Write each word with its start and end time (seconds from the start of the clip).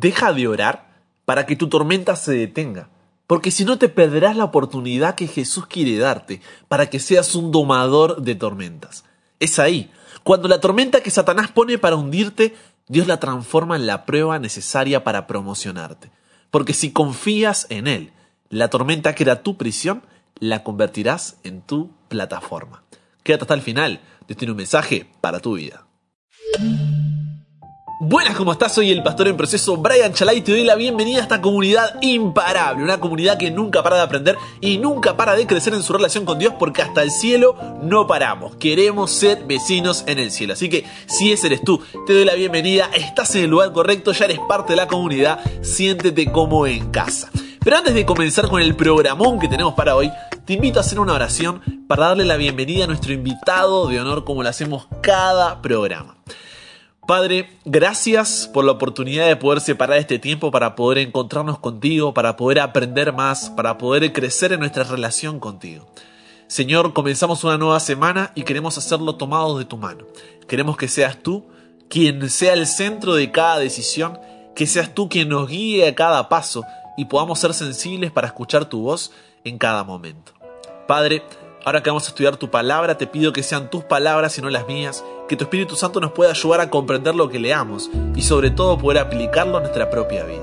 deja 0.00 0.32
de 0.32 0.48
orar 0.48 0.92
para 1.24 1.46
que 1.46 1.56
tu 1.56 1.68
tormenta 1.68 2.16
se 2.16 2.32
detenga. 2.32 2.88
Porque 3.26 3.50
si 3.50 3.64
no 3.64 3.78
te 3.78 3.88
perderás 3.88 4.36
la 4.36 4.44
oportunidad 4.44 5.14
que 5.14 5.26
Jesús 5.26 5.66
quiere 5.66 5.96
darte 5.98 6.40
para 6.68 6.90
que 6.90 7.00
seas 7.00 7.34
un 7.34 7.50
domador 7.50 8.22
de 8.22 8.34
tormentas. 8.34 9.04
Es 9.38 9.58
ahí, 9.58 9.90
cuando 10.22 10.48
la 10.48 10.60
tormenta 10.60 11.02
que 11.02 11.10
Satanás 11.10 11.50
pone 11.50 11.78
para 11.78 11.96
hundirte, 11.96 12.54
Dios 12.88 13.06
la 13.06 13.20
transforma 13.20 13.76
en 13.76 13.86
la 13.86 14.04
prueba 14.04 14.38
necesaria 14.38 15.04
para 15.04 15.26
promocionarte. 15.26 16.10
Porque 16.50 16.74
si 16.74 16.92
confías 16.92 17.66
en 17.70 17.86
Él, 17.86 18.12
la 18.50 18.68
tormenta 18.68 19.14
que 19.14 19.24
era 19.24 19.42
tu 19.42 19.56
prisión, 19.56 20.02
la 20.38 20.62
convertirás 20.62 21.36
en 21.44 21.62
tu 21.62 21.90
plataforma. 22.08 22.82
Quédate 23.22 23.44
hasta 23.44 23.54
el 23.54 23.62
final, 23.62 24.00
Dios 24.26 24.36
tiene 24.36 24.52
un 24.52 24.58
mensaje 24.58 25.10
para 25.20 25.40
tu 25.40 25.54
vida. 25.54 25.86
Buenas, 28.04 28.34
¿cómo 28.34 28.50
estás? 28.50 28.74
Soy 28.74 28.90
el 28.90 29.04
pastor 29.04 29.28
en 29.28 29.36
proceso 29.36 29.76
Brian 29.76 30.12
Chalai 30.12 30.38
y 30.38 30.40
te 30.40 30.50
doy 30.50 30.64
la 30.64 30.74
bienvenida 30.74 31.18
a 31.18 31.22
esta 31.22 31.40
comunidad 31.40 32.02
imparable, 32.02 32.82
una 32.82 32.98
comunidad 32.98 33.38
que 33.38 33.52
nunca 33.52 33.84
para 33.84 33.94
de 33.94 34.02
aprender 34.02 34.36
y 34.60 34.78
nunca 34.78 35.16
para 35.16 35.36
de 35.36 35.46
crecer 35.46 35.72
en 35.72 35.84
su 35.84 35.92
relación 35.92 36.24
con 36.24 36.36
Dios 36.36 36.52
porque 36.58 36.82
hasta 36.82 37.04
el 37.04 37.12
cielo 37.12 37.54
no 37.80 38.08
paramos. 38.08 38.56
Queremos 38.56 39.12
ser 39.12 39.44
vecinos 39.44 40.02
en 40.08 40.18
el 40.18 40.32
cielo. 40.32 40.54
Así 40.54 40.68
que 40.68 40.84
si 41.06 41.30
ese 41.30 41.46
eres 41.46 41.62
tú, 41.62 41.80
te 42.04 42.12
doy 42.12 42.24
la 42.24 42.34
bienvenida, 42.34 42.90
estás 42.92 43.36
en 43.36 43.44
el 43.44 43.50
lugar 43.50 43.70
correcto, 43.70 44.10
ya 44.10 44.24
eres 44.24 44.40
parte 44.48 44.72
de 44.72 44.78
la 44.78 44.88
comunidad, 44.88 45.38
siéntete 45.62 46.32
como 46.32 46.66
en 46.66 46.90
casa. 46.90 47.30
Pero 47.62 47.76
antes 47.76 47.94
de 47.94 48.04
comenzar 48.04 48.48
con 48.48 48.60
el 48.60 48.74
programón 48.74 49.38
que 49.38 49.46
tenemos 49.46 49.74
para 49.74 49.94
hoy, 49.94 50.10
te 50.44 50.54
invito 50.54 50.80
a 50.80 50.82
hacer 50.82 50.98
una 50.98 51.12
oración 51.12 51.62
para 51.86 52.08
darle 52.08 52.24
la 52.24 52.36
bienvenida 52.36 52.82
a 52.82 52.88
nuestro 52.88 53.12
invitado 53.12 53.86
de 53.86 54.00
honor 54.00 54.24
como 54.24 54.42
lo 54.42 54.48
hacemos 54.48 54.88
cada 55.02 55.62
programa. 55.62 56.16
Padre, 57.04 57.50
gracias 57.64 58.48
por 58.52 58.64
la 58.64 58.70
oportunidad 58.70 59.26
de 59.26 59.34
poder 59.34 59.60
separar 59.60 59.98
este 59.98 60.20
tiempo 60.20 60.52
para 60.52 60.76
poder 60.76 60.98
encontrarnos 60.98 61.58
contigo, 61.58 62.14
para 62.14 62.36
poder 62.36 62.60
aprender 62.60 63.12
más, 63.12 63.50
para 63.50 63.76
poder 63.76 64.12
crecer 64.12 64.52
en 64.52 64.60
nuestra 64.60 64.84
relación 64.84 65.40
contigo. 65.40 65.84
Señor, 66.46 66.92
comenzamos 66.92 67.42
una 67.42 67.58
nueva 67.58 67.80
semana 67.80 68.30
y 68.36 68.44
queremos 68.44 68.78
hacerlo 68.78 69.16
tomados 69.16 69.58
de 69.58 69.64
tu 69.64 69.76
mano. 69.76 70.06
Queremos 70.46 70.76
que 70.76 70.86
seas 70.86 71.20
tú 71.20 71.44
quien 71.88 72.30
sea 72.30 72.52
el 72.52 72.68
centro 72.68 73.14
de 73.14 73.32
cada 73.32 73.58
decisión, 73.58 74.20
que 74.54 74.68
seas 74.68 74.94
tú 74.94 75.08
quien 75.08 75.28
nos 75.28 75.48
guíe 75.48 75.88
a 75.88 75.96
cada 75.96 76.28
paso 76.28 76.64
y 76.96 77.06
podamos 77.06 77.40
ser 77.40 77.52
sensibles 77.52 78.12
para 78.12 78.28
escuchar 78.28 78.66
tu 78.66 78.82
voz 78.82 79.10
en 79.42 79.58
cada 79.58 79.82
momento. 79.82 80.34
Padre, 80.86 81.24
Ahora 81.64 81.80
que 81.80 81.90
vamos 81.90 82.06
a 82.06 82.08
estudiar 82.08 82.36
tu 82.36 82.50
palabra, 82.50 82.98
te 82.98 83.06
pido 83.06 83.32
que 83.32 83.44
sean 83.44 83.70
tus 83.70 83.84
palabras 83.84 84.36
y 84.36 84.42
no 84.42 84.50
las 84.50 84.66
mías, 84.66 85.04
que 85.28 85.36
tu 85.36 85.44
Espíritu 85.44 85.76
Santo 85.76 86.00
nos 86.00 86.10
pueda 86.10 86.32
ayudar 86.32 86.60
a 86.60 86.70
comprender 86.70 87.14
lo 87.14 87.28
que 87.28 87.38
leamos 87.38 87.88
y 88.16 88.22
sobre 88.22 88.50
todo 88.50 88.78
poder 88.78 88.98
aplicarlo 88.98 89.58
a 89.58 89.60
nuestra 89.60 89.88
propia 89.88 90.24
vida. 90.24 90.42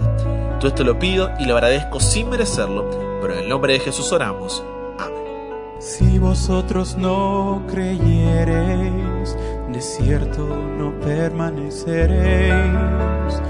Todo 0.60 0.70
esto 0.70 0.86
lo 0.86 0.98
pido 0.98 1.30
y 1.38 1.46
lo 1.46 1.56
agradezco 1.56 2.00
sin 2.00 2.30
merecerlo, 2.30 2.90
pero 3.22 3.34
en 3.34 3.40
el 3.40 3.50
nombre 3.50 3.74
de 3.74 3.82
Jesús 3.82 4.14
oramos. 4.14 4.64
Amén. 4.98 5.50
Si 5.80 6.20
vosotros 6.20 6.96
no 6.96 7.64
creyereis, 7.70 9.36
de 9.74 9.82
cierto 9.82 10.48
no 10.48 10.98
permaneceréis. 11.02 13.42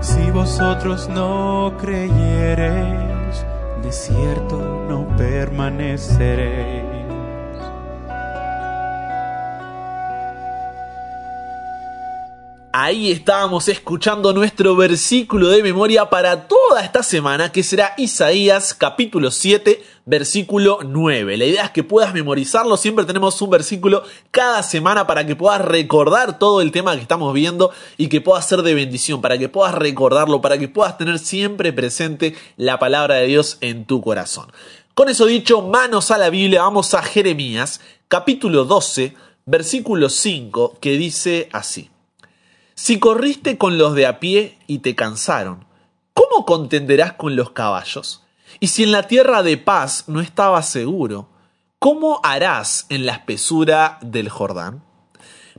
Si 0.00 0.30
vosotros 0.30 1.10
no 1.10 1.74
creyereis, 1.78 3.44
de 3.82 3.92
cierto 3.92 4.56
no 4.88 5.06
permaneceréis. 5.18 6.77
Ahí 12.70 13.10
estábamos 13.10 13.66
escuchando 13.68 14.34
nuestro 14.34 14.76
versículo 14.76 15.48
de 15.48 15.62
memoria 15.62 16.10
para 16.10 16.48
toda 16.48 16.82
esta 16.82 17.02
semana, 17.02 17.50
que 17.50 17.62
será 17.62 17.94
Isaías 17.96 18.74
capítulo 18.74 19.30
7, 19.30 19.82
versículo 20.04 20.80
9. 20.84 21.38
La 21.38 21.46
idea 21.46 21.64
es 21.64 21.70
que 21.70 21.82
puedas 21.82 22.12
memorizarlo, 22.12 22.76
siempre 22.76 23.06
tenemos 23.06 23.40
un 23.40 23.48
versículo 23.48 24.02
cada 24.30 24.62
semana 24.62 25.06
para 25.06 25.24
que 25.24 25.34
puedas 25.34 25.62
recordar 25.62 26.38
todo 26.38 26.60
el 26.60 26.70
tema 26.70 26.94
que 26.94 27.00
estamos 27.00 27.32
viendo 27.32 27.70
y 27.96 28.08
que 28.08 28.20
pueda 28.20 28.42
ser 28.42 28.60
de 28.60 28.74
bendición, 28.74 29.22
para 29.22 29.38
que 29.38 29.48
puedas 29.48 29.74
recordarlo, 29.74 30.42
para 30.42 30.58
que 30.58 30.68
puedas 30.68 30.98
tener 30.98 31.18
siempre 31.18 31.72
presente 31.72 32.36
la 32.58 32.78
palabra 32.78 33.14
de 33.14 33.28
Dios 33.28 33.56
en 33.62 33.86
tu 33.86 34.02
corazón. 34.02 34.52
Con 34.92 35.08
eso 35.08 35.24
dicho, 35.24 35.62
manos 35.62 36.10
a 36.10 36.18
la 36.18 36.28
Biblia, 36.28 36.64
vamos 36.64 36.92
a 36.92 37.02
Jeremías 37.02 37.80
capítulo 38.08 38.66
12, 38.66 39.14
versículo 39.46 40.10
5, 40.10 40.76
que 40.82 40.92
dice 40.98 41.48
así. 41.50 41.88
Si 42.80 43.00
corriste 43.00 43.58
con 43.58 43.76
los 43.76 43.96
de 43.96 44.06
a 44.06 44.20
pie 44.20 44.56
y 44.68 44.78
te 44.78 44.94
cansaron, 44.94 45.64
¿cómo 46.14 46.46
contenderás 46.46 47.14
con 47.14 47.34
los 47.34 47.50
caballos? 47.50 48.22
Y 48.60 48.68
si 48.68 48.84
en 48.84 48.92
la 48.92 49.08
tierra 49.08 49.42
de 49.42 49.56
paz 49.56 50.04
no 50.06 50.20
estabas 50.20 50.68
seguro, 50.68 51.28
¿cómo 51.80 52.20
harás 52.22 52.86
en 52.88 53.04
la 53.04 53.14
espesura 53.14 53.98
del 54.00 54.28
Jordán? 54.28 54.84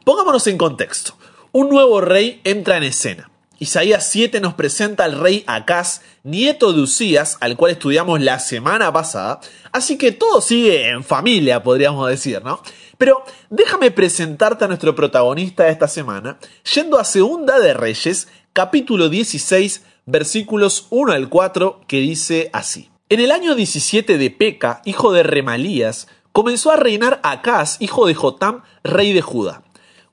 Pongámonos 0.06 0.48
en 0.48 0.58
contexto. 0.58 1.18
Un 1.52 1.68
nuevo 1.68 2.00
rey 2.00 2.40
entra 2.46 2.78
en 2.78 2.84
escena. 2.84 3.30
Isaías 3.62 4.10
7 4.10 4.40
nos 4.40 4.54
presenta 4.54 5.04
al 5.04 5.20
rey 5.20 5.44
Acaz, 5.46 6.02
nieto 6.24 6.72
de 6.72 6.80
Usías, 6.80 7.38
al 7.42 7.58
cual 7.58 7.74
estudiamos 7.74 8.22
la 8.22 8.40
semana 8.40 8.94
pasada, 8.94 9.42
así 9.74 9.98
que 9.98 10.14
todo 10.14 10.40
sigue 10.40 10.88
en 10.88 11.04
familia, 11.04 11.62
podríamos 11.62 12.08
decir, 12.08 12.42
¿no? 12.42 12.62
Pero 12.98 13.22
déjame 13.50 13.92
presentarte 13.92 14.64
a 14.64 14.70
nuestro 14.70 14.96
protagonista 14.96 15.66
de 15.66 15.72
esta 15.72 15.90
semana, 15.90 16.40
yendo 16.74 16.98
a 16.98 17.04
Segunda 17.04 17.60
de 17.60 17.74
Reyes, 17.74 18.30
capítulo 18.54 19.10
16, 19.10 19.84
versículos 20.06 20.88
1 20.90 21.12
al 21.12 21.28
4, 21.28 21.82
que 21.86 22.00
dice 22.00 22.50
así. 22.54 22.90
En 23.10 23.20
el 23.20 23.30
año 23.30 23.56
17 23.56 24.18
de 24.18 24.32
Peca, 24.32 24.82
hijo 24.86 25.12
de 25.12 25.24
Remalías, 25.24 26.08
comenzó 26.32 26.72
a 26.72 26.78
reinar 26.78 27.20
Acaz, 27.24 27.76
hijo 27.82 28.08
de 28.08 28.16
Jotam, 28.16 28.64
rey 28.84 29.12
de 29.12 29.22
Judá. 29.22 29.64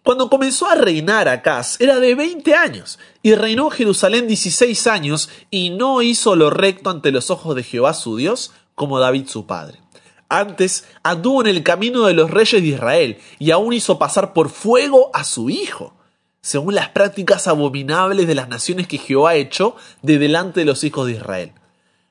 Cuando 0.06 0.31
comenzó 0.31 0.69
a 0.69 0.77
reinar 0.77 1.27
Acaz 1.27 1.81
era 1.81 1.99
de 1.99 2.15
20 2.15 2.55
años, 2.55 3.00
y 3.25 3.34
reinó 3.34 3.71
Jerusalén 3.71 4.28
16 4.28 4.87
años, 4.87 5.28
y 5.50 5.71
no 5.71 6.00
hizo 6.00 6.37
lo 6.37 6.49
recto 6.49 6.91
ante 6.91 7.11
los 7.11 7.28
ojos 7.28 7.56
de 7.56 7.65
Jehová 7.65 7.93
su 7.93 8.17
Dios, 8.17 8.53
como 8.77 9.00
David 9.00 9.27
su 9.27 9.47
padre. 9.47 9.81
Antes 10.28 10.84
anduvo 11.03 11.41
en 11.41 11.49
el 11.49 11.65
camino 11.65 12.05
de 12.05 12.15
los 12.15 12.31
reyes 12.31 12.62
de 12.62 12.69
Israel 12.69 13.19
y 13.41 13.50
aún 13.50 13.72
hizo 13.72 13.99
pasar 13.99 14.33
por 14.33 14.49
fuego 14.49 15.11
a 15.12 15.25
su 15.25 15.50
hijo, 15.50 15.97
según 16.41 16.77
las 16.77 16.91
prácticas 16.91 17.49
abominables 17.49 18.28
de 18.28 18.37
las 18.37 18.49
naciones 18.49 18.87
que 18.87 18.99
Jehová 18.99 19.34
echó 19.34 19.75
de 20.03 20.19
delante 20.19 20.61
de 20.61 20.67
los 20.67 20.84
hijos 20.84 21.09
de 21.09 21.15
Israel. 21.15 21.53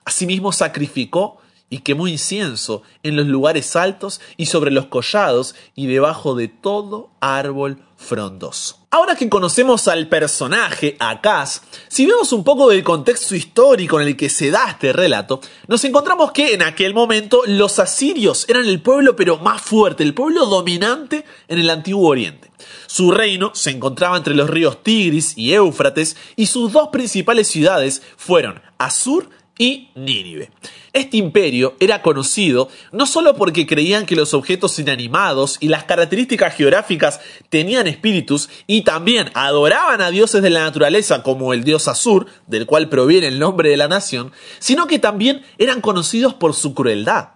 Asimismo 0.03 0.51
sacrificó 0.51 1.37
y 1.75 1.79
quemó 1.79 2.07
incienso 2.07 2.83
en 3.03 3.17
los 3.17 3.27
lugares 3.27 3.75
altos 3.75 4.21
y 4.37 4.45
sobre 4.45 4.71
los 4.71 4.85
collados 4.85 5.55
y 5.75 5.87
debajo 5.87 6.33
de 6.33 6.47
todo 6.47 7.09
árbol 7.19 7.83
frondoso. 7.97 8.77
Ahora 8.91 9.17
que 9.17 9.27
conocemos 9.27 9.89
al 9.89 10.07
personaje, 10.07 10.95
Acaz, 10.99 11.63
si 11.89 12.05
vemos 12.05 12.31
un 12.31 12.45
poco 12.45 12.69
del 12.69 12.81
contexto 12.81 13.35
histórico 13.35 13.99
en 13.99 14.07
el 14.07 14.15
que 14.15 14.29
se 14.29 14.51
da 14.51 14.69
este 14.69 14.93
relato, 14.93 15.41
nos 15.67 15.83
encontramos 15.83 16.31
que 16.31 16.53
en 16.53 16.61
aquel 16.61 16.93
momento 16.93 17.41
los 17.45 17.77
asirios 17.79 18.47
eran 18.47 18.65
el 18.65 18.81
pueblo 18.81 19.17
pero 19.17 19.37
más 19.39 19.61
fuerte, 19.61 20.03
el 20.03 20.13
pueblo 20.13 20.45
dominante 20.45 21.25
en 21.49 21.59
el 21.59 21.69
antiguo 21.69 22.07
oriente. 22.07 22.51
Su 22.87 23.11
reino 23.11 23.51
se 23.53 23.71
encontraba 23.71 24.15
entre 24.15 24.33
los 24.33 24.49
ríos 24.49 24.81
Tigris 24.81 25.37
y 25.37 25.53
Éufrates 25.53 26.15
y 26.37 26.45
sus 26.45 26.71
dos 26.71 26.87
principales 26.87 27.49
ciudades 27.49 28.01
fueron 28.15 28.61
Asur 28.77 29.29
y 29.57 29.89
Nínive. 29.95 30.51
Este 30.91 31.17
imperio 31.17 31.75
era 31.79 32.01
conocido 32.01 32.69
no 32.91 33.05
solo 33.05 33.35
porque 33.35 33.65
creían 33.65 34.05
que 34.05 34.15
los 34.15 34.33
objetos 34.33 34.77
inanimados 34.79 35.57
y 35.59 35.67
las 35.67 35.85
características 35.85 36.55
geográficas 36.55 37.19
tenían 37.49 37.87
espíritus 37.87 38.49
y 38.67 38.81
también 38.81 39.29
adoraban 39.33 40.01
a 40.01 40.11
dioses 40.11 40.41
de 40.41 40.49
la 40.49 40.63
naturaleza 40.63 41.23
como 41.23 41.53
el 41.53 41.63
dios 41.63 41.87
Asur, 41.87 42.27
del 42.47 42.65
cual 42.65 42.89
proviene 42.89 43.27
el 43.27 43.39
nombre 43.39 43.69
de 43.69 43.77
la 43.77 43.87
nación, 43.87 44.31
sino 44.59 44.87
que 44.87 44.99
también 44.99 45.43
eran 45.57 45.81
conocidos 45.81 46.33
por 46.33 46.53
su 46.53 46.73
crueldad. 46.73 47.29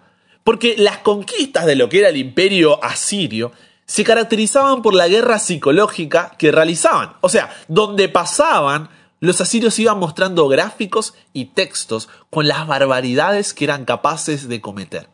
Porque 0.44 0.76
las 0.78 1.00
conquistas 1.00 1.66
de 1.66 1.76
lo 1.76 1.90
que 1.90 2.00
era 2.00 2.10
el 2.10 2.18
imperio 2.18 2.84
asirio 2.84 3.52
se 3.86 4.04
caracterizaban 4.04 4.82
por 4.82 4.94
la 4.94 5.08
guerra 5.08 5.40
psicológica 5.40 6.36
que 6.38 6.52
realizaban. 6.52 7.14
O 7.22 7.30
sea, 7.30 7.50
donde 7.68 8.08
pasaban 8.08 8.90
los 9.20 9.42
asirios 9.42 9.78
iban 9.80 10.00
mostrando 10.00 10.48
gráficos 10.48 11.14
y 11.34 11.46
textos 11.46 12.10
con 12.30 12.48
las 12.48 12.68
barbaridades 12.68 13.54
que 13.54 13.66
eran 13.66 13.86
capaces 13.86 14.48
de 14.48 14.62
cometer. 14.62 15.10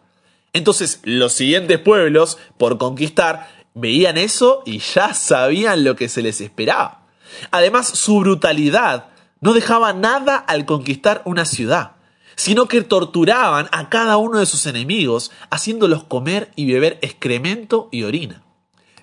Entonces, 0.53 1.01
los 1.03 1.33
siguientes 1.33 1.79
pueblos, 1.79 2.37
por 2.57 2.77
conquistar, 2.77 3.49
veían 3.73 4.17
eso 4.17 4.61
y 4.65 4.79
ya 4.79 5.13
sabían 5.13 5.83
lo 5.83 5.95
que 5.95 6.07
se 6.07 6.21
les 6.21 6.39
esperaba. 6.39 7.07
Además, 7.51 7.87
su 7.87 8.19
brutalidad 8.19 9.07
no 9.41 9.53
dejaba 9.53 9.91
nada 9.93 10.37
al 10.37 10.65
conquistar 10.65 11.21
una 11.25 11.45
ciudad, 11.45 11.91
sino 12.35 12.67
que 12.67 12.81
torturaban 12.81 13.67
a 13.71 13.89
cada 13.89 14.17
uno 14.17 14.39
de 14.39 14.45
sus 14.45 14.65
enemigos, 14.65 15.31
haciéndolos 15.49 16.03
comer 16.03 16.51
y 16.55 16.71
beber 16.71 16.99
excremento 17.01 17.89
y 17.91 18.03
orina. 18.03 18.43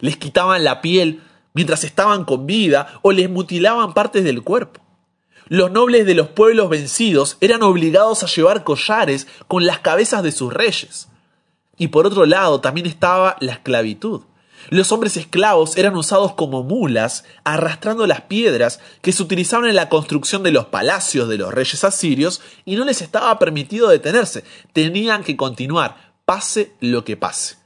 Les 0.01 0.17
quitaban 0.17 0.65
la 0.65 0.81
piel 0.81 1.23
mientras 1.55 1.85
estaban 1.85 2.25
con 2.25 2.47
vida 2.47 3.01
o 3.03 3.13
les 3.13 3.29
mutilaban 3.29 3.95
partes 3.95 4.25
del 4.25 4.43
cuerpo. 4.43 4.81
Los 5.53 5.71
nobles 5.71 6.07
de 6.07 6.15
los 6.15 6.29
pueblos 6.29 6.71
vencidos 6.71 7.37
eran 7.43 7.63
obligados 7.63 8.23
a 8.23 8.27
llevar 8.27 8.65
collares 8.65 9.27
con 9.49 9.67
las 9.67 9.81
cabezas 9.81 10.23
de 10.23 10.33
sus 10.33 10.51
reyes. 10.51 11.09
Y 11.77 11.89
por 11.89 12.07
otro 12.07 12.25
lado 12.25 12.63
también 12.63 12.87
estaba 12.87 13.37
la 13.41 13.53
esclavitud. 13.53 14.23
Los 14.71 14.93
hombres 14.93 15.19
esclavos 15.19 15.77
eran 15.77 15.95
usados 15.95 16.33
como 16.33 16.63
mulas, 16.63 17.25
arrastrando 17.45 18.07
las 18.07 18.23
piedras 18.23 18.81
que 19.03 19.13
se 19.13 19.23
utilizaban 19.23 19.69
en 19.69 19.77
la 19.77 19.91
construcción 19.91 20.43
de 20.43 20.53
los 20.53 20.65
palacios 20.69 21.29
de 21.29 21.37
los 21.37 21.53
reyes 21.53 21.85
asirios 21.85 22.41
y 22.65 22.77
no 22.77 22.87
les 22.87 23.03
estaba 23.03 23.39
permitido 23.39 23.91
detenerse. 23.91 24.45
Tenían 24.73 25.23
que 25.23 25.37
continuar, 25.37 26.15
pase 26.25 26.73
lo 26.81 27.05
que 27.05 27.19
pase. 27.19 27.57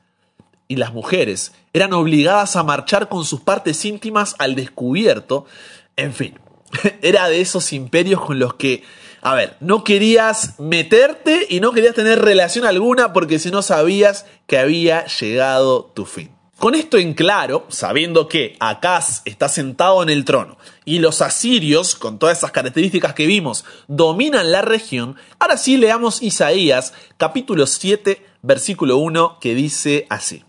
Y 0.66 0.74
las 0.74 0.92
mujeres 0.92 1.52
eran 1.72 1.92
obligadas 1.92 2.56
a 2.56 2.64
marchar 2.64 3.08
con 3.08 3.24
sus 3.24 3.42
partes 3.42 3.84
íntimas 3.84 4.34
al 4.40 4.56
descubierto. 4.56 5.46
En 5.94 6.12
fin, 6.12 6.36
era 7.02 7.28
de 7.28 7.40
esos 7.40 7.72
imperios 7.72 8.20
con 8.20 8.38
los 8.38 8.54
que 8.54 8.82
a 9.22 9.34
ver, 9.34 9.56
no 9.58 9.82
querías 9.82 10.54
meterte 10.60 11.46
y 11.48 11.58
no 11.58 11.72
querías 11.72 11.96
tener 11.96 12.20
relación 12.22 12.64
alguna 12.64 13.12
porque 13.12 13.40
si 13.40 13.50
no 13.50 13.60
sabías 13.60 14.24
que 14.46 14.56
había 14.56 15.04
llegado 15.06 15.84
tu 15.84 16.04
fin. 16.04 16.30
Con 16.58 16.74
esto 16.74 16.96
en 16.96 17.12
claro, 17.12 17.66
sabiendo 17.68 18.28
que 18.28 18.56
Acaz 18.60 19.22
está 19.24 19.48
sentado 19.48 20.02
en 20.02 20.10
el 20.10 20.24
trono 20.24 20.56
y 20.84 21.00
los 21.00 21.22
asirios, 21.22 21.96
con 21.96 22.18
todas 22.18 22.38
esas 22.38 22.52
características 22.52 23.14
que 23.14 23.26
vimos, 23.26 23.64
dominan 23.88 24.52
la 24.52 24.62
región, 24.62 25.16
ahora 25.38 25.58
sí 25.58 25.76
leamos 25.76 26.22
Isaías 26.22 26.94
capítulo 27.18 27.66
7 27.66 28.24
versículo 28.42 28.96
1 28.98 29.38
que 29.40 29.54
dice 29.54 30.06
así. 30.08 30.44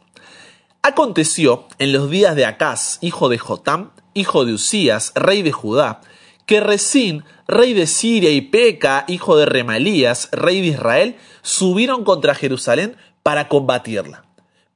Aconteció 0.82 1.68
en 1.80 1.92
los 1.92 2.10
días 2.10 2.36
de 2.36 2.46
Acaz, 2.46 3.00
hijo 3.02 3.28
de 3.28 3.40
Jotam, 3.40 3.92
hijo 4.18 4.46
de 4.46 4.54
Usías, 4.54 5.12
rey 5.16 5.42
de 5.42 5.52
Judá, 5.52 6.02
que 6.46 6.60
Resín, 6.60 7.24
rey 7.48 7.74
de 7.74 7.88
Siria, 7.88 8.32
y 8.32 8.42
Peca, 8.42 9.06
hijo 9.08 9.38
de 9.38 9.46
Remalías, 9.46 10.30
rey 10.32 10.62
de 10.62 10.68
Israel, 10.68 11.16
subieron 11.42 12.04
contra 12.04 12.36
Jerusalén 12.36 12.96
para 13.24 13.48
combatirla 13.48 14.28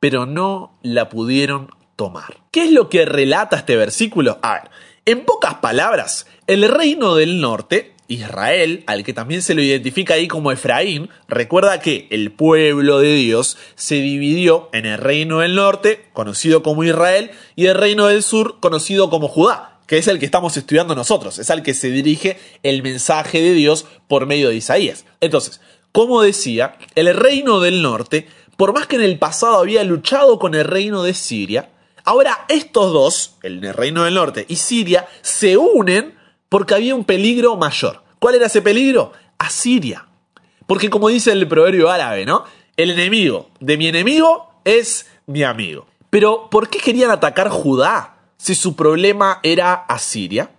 pero 0.02 0.26
no 0.26 0.74
la 0.82 1.10
pudieron 1.10 1.70
tomar. 1.96 2.40
¿Qué 2.50 2.64
es 2.64 2.72
lo 2.72 2.90
que 2.90 3.06
relata 3.06 3.58
este 3.58 3.78
versículo? 3.78 4.40
A 4.42 4.54
ver, 4.54 4.72
en 5.06 5.26
pocas 5.26 5.56
palabras, 5.56 6.26
el 6.48 6.68
reino 6.68 7.14
del 7.14 7.40
norte, 7.40 7.94
Israel, 8.14 8.84
al 8.88 9.04
que 9.04 9.14
también 9.14 9.42
se 9.42 9.54
lo 9.54 9.62
identifica 9.62 10.16
ahí 10.16 10.28
como 10.28 10.52
Efraín, 10.52 11.10
recuerda 11.28 11.80
que 11.80 12.08
el 12.12 12.32
pueblo 12.32 13.00
de 13.00 13.16
Dios 13.16 13.58
se 13.76 13.96
dividió 13.96 14.70
en 14.74 14.86
el 14.86 14.98
reino 14.98 15.40
del 15.40 15.56
norte, 15.56 16.06
conocido 16.14 16.64
como 16.64 16.84
Israel, 16.84 17.32
y 17.56 17.68
el 17.68 17.76
reino 17.76 18.08
del 18.08 18.24
sur, 18.24 18.60
conocido 18.60 19.10
como 19.10 19.28
Judá, 19.28 19.80
que 19.88 19.98
es 19.98 20.08
el 20.08 20.20
que 20.20 20.26
estamos 20.26 20.58
estudiando 20.58 20.96
nosotros, 20.96 21.40
es 21.40 21.50
al 21.50 21.64
que 21.64 21.74
se 21.74 21.90
dirige 21.90 22.38
el 22.64 22.84
mensaje 22.84 23.42
de 23.42 23.54
Dios 23.54 23.86
por 24.08 24.26
medio 24.26 24.50
de 24.50 24.56
Isaías. 24.56 25.06
Entonces, 25.20 25.62
como 25.92 26.22
decía, 26.22 26.78
el 26.96 27.14
reino 27.16 27.60
del 27.60 27.82
norte 27.82 28.28
por 28.62 28.74
más 28.74 28.86
que 28.86 28.96
en 28.96 29.02
el 29.02 29.18
pasado 29.18 29.58
había 29.58 29.84
luchado 29.84 30.38
con 30.38 30.54
el 30.54 30.66
reino 30.66 31.02
de 31.02 31.16
Siria, 31.16 31.72
ahora 32.04 32.46
estos 32.48 32.94
dos, 32.94 33.38
el 33.42 33.74
reino 33.74 34.04
del 34.04 34.14
norte 34.14 34.46
y 34.48 34.58
Siria, 34.58 35.08
se 35.24 35.58
unen 35.58 36.14
porque 36.52 36.76
había 36.76 36.96
un 36.96 37.06
peligro 37.06 37.56
mayor. 37.56 38.04
¿Cuál 38.20 38.36
era 38.36 38.48
ese 38.48 38.62
peligro? 38.62 39.14
Asiria. 39.38 40.06
Porque 40.68 40.90
como 40.90 41.08
dice 41.08 41.32
el 41.32 41.48
proverbio 41.48 41.90
árabe, 41.90 42.26
¿no? 42.26 42.44
El 42.76 42.92
enemigo 42.92 43.50
de 43.62 43.78
mi 43.78 43.88
enemigo 43.88 44.52
es 44.66 45.10
mi 45.28 45.44
amigo. 45.44 45.88
Pero 46.10 46.50
¿por 46.50 46.68
qué 46.68 46.80
querían 46.80 47.10
atacar 47.10 47.48
Judá 47.48 48.18
si 48.36 48.54
su 48.56 48.76
problema 48.76 49.40
era 49.44 49.74
Asiria? 49.74 50.52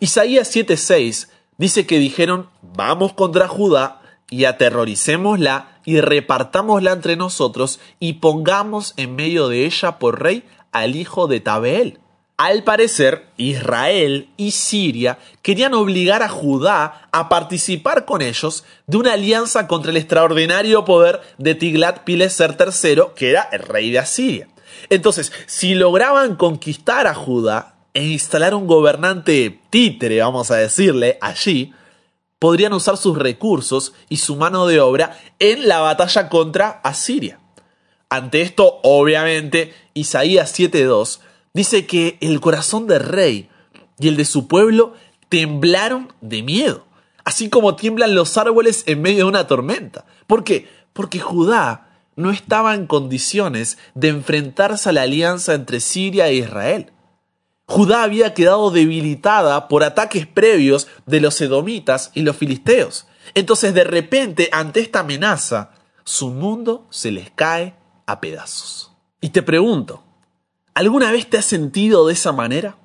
Isaías 0.00 0.56
7:6 0.56 1.28
dice 1.58 1.86
que 1.86 1.98
dijeron, 1.98 2.48
vamos 2.62 3.12
contra 3.12 3.46
Judá 3.46 4.00
y 4.30 4.46
aterroricémosla 4.46 5.80
y 5.84 6.00
repartámosla 6.00 6.92
entre 6.92 7.16
nosotros 7.16 7.78
y 8.00 8.14
pongamos 8.14 8.94
en 8.96 9.14
medio 9.14 9.48
de 9.48 9.66
ella 9.66 9.98
por 9.98 10.22
rey 10.22 10.44
al 10.72 10.96
hijo 10.96 11.26
de 11.26 11.40
Tabeel. 11.40 12.00
Al 12.38 12.64
parecer, 12.64 13.24
Israel 13.38 14.28
y 14.36 14.50
Siria 14.50 15.18
querían 15.40 15.72
obligar 15.72 16.22
a 16.22 16.28
Judá 16.28 17.08
a 17.10 17.30
participar 17.30 18.04
con 18.04 18.20
ellos 18.20 18.64
de 18.86 18.98
una 18.98 19.14
alianza 19.14 19.66
contra 19.66 19.90
el 19.90 19.96
extraordinario 19.96 20.84
poder 20.84 21.22
de 21.38 21.54
Tiglat-Pileser 21.54 22.56
III, 22.58 23.14
que 23.14 23.30
era 23.30 23.48
el 23.52 23.60
rey 23.60 23.90
de 23.90 24.00
Asiria. 24.00 24.48
Entonces, 24.90 25.32
si 25.46 25.74
lograban 25.74 26.36
conquistar 26.36 27.06
a 27.06 27.14
Judá 27.14 27.76
e 27.94 28.04
instalar 28.04 28.54
un 28.54 28.66
gobernante 28.66 29.58
títere, 29.70 30.20
vamos 30.20 30.50
a 30.50 30.56
decirle, 30.56 31.16
allí, 31.22 31.72
podrían 32.38 32.74
usar 32.74 32.98
sus 32.98 33.16
recursos 33.16 33.94
y 34.10 34.18
su 34.18 34.36
mano 34.36 34.66
de 34.66 34.80
obra 34.80 35.18
en 35.38 35.66
la 35.68 35.78
batalla 35.78 36.28
contra 36.28 36.82
Asiria. 36.84 37.40
Ante 38.10 38.42
esto, 38.42 38.78
obviamente, 38.82 39.72
Isaías 39.94 40.54
7.2 40.58 41.20
dice 41.56 41.86
que 41.86 42.18
el 42.20 42.38
corazón 42.40 42.86
del 42.86 43.00
rey 43.00 43.48
y 43.98 44.08
el 44.08 44.16
de 44.18 44.26
su 44.26 44.46
pueblo 44.46 44.92
temblaron 45.30 46.12
de 46.20 46.42
miedo, 46.42 46.84
así 47.24 47.48
como 47.48 47.76
tiemblan 47.76 48.14
los 48.14 48.36
árboles 48.36 48.84
en 48.86 49.00
medio 49.00 49.24
de 49.24 49.30
una 49.30 49.46
tormenta. 49.46 50.04
¿Por 50.26 50.44
qué? 50.44 50.68
Porque 50.92 51.18
Judá 51.18 52.02
no 52.14 52.30
estaba 52.30 52.74
en 52.74 52.86
condiciones 52.86 53.78
de 53.94 54.08
enfrentarse 54.08 54.90
a 54.90 54.92
la 54.92 55.02
alianza 55.02 55.54
entre 55.54 55.80
Siria 55.80 56.28
e 56.28 56.34
Israel. 56.34 56.92
Judá 57.64 58.02
había 58.02 58.34
quedado 58.34 58.70
debilitada 58.70 59.66
por 59.68 59.82
ataques 59.82 60.26
previos 60.26 60.88
de 61.06 61.20
los 61.22 61.40
edomitas 61.40 62.10
y 62.12 62.20
los 62.20 62.36
filisteos. 62.36 63.06
Entonces 63.34 63.72
de 63.72 63.84
repente, 63.84 64.50
ante 64.52 64.80
esta 64.80 65.00
amenaza, 65.00 65.70
su 66.04 66.28
mundo 66.28 66.86
se 66.90 67.12
les 67.12 67.30
cae 67.30 67.74
a 68.04 68.20
pedazos. 68.20 68.92
Y 69.22 69.30
te 69.30 69.42
pregunto, 69.42 70.05
¿alguna 70.76 71.10
vez 71.10 71.28
te 71.28 71.38
has 71.38 71.46
sentido 71.46 72.06
de 72.06 72.12
esa 72.12 72.32
manera? 72.32 72.76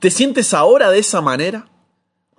¿Te 0.00 0.10
sientes 0.10 0.52
ahora 0.52 0.90
de 0.90 0.98
esa 0.98 1.20
manera? 1.20 1.68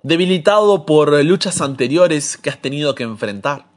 Debilitado 0.02 0.84
por 0.84 1.24
luchas 1.24 1.62
anteriores 1.62 2.36
que 2.36 2.50
has 2.50 2.60
tenido 2.60 2.94
que 2.94 3.02
enfrentar. 3.02 3.68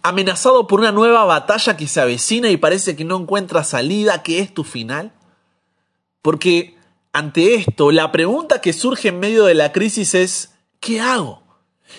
Amenazado 0.00 0.66
por 0.66 0.80
una 0.80 0.90
nueva 0.90 1.24
batalla 1.24 1.76
que 1.76 1.86
se 1.86 2.00
avecina 2.00 2.48
y 2.48 2.56
parece 2.56 2.96
que 2.96 3.04
no 3.04 3.18
encuentra 3.18 3.64
salida, 3.64 4.22
que 4.22 4.38
es 4.38 4.54
tu 4.54 4.64
final. 4.64 5.12
Porque 6.22 6.78
ante 7.12 7.54
esto, 7.54 7.90
la 7.90 8.10
pregunta 8.10 8.62
que 8.62 8.72
surge 8.72 9.08
en 9.08 9.20
medio 9.20 9.44
de 9.44 9.54
la 9.54 9.72
crisis 9.72 10.14
es, 10.14 10.54
¿qué 10.80 11.02
hago? 11.02 11.42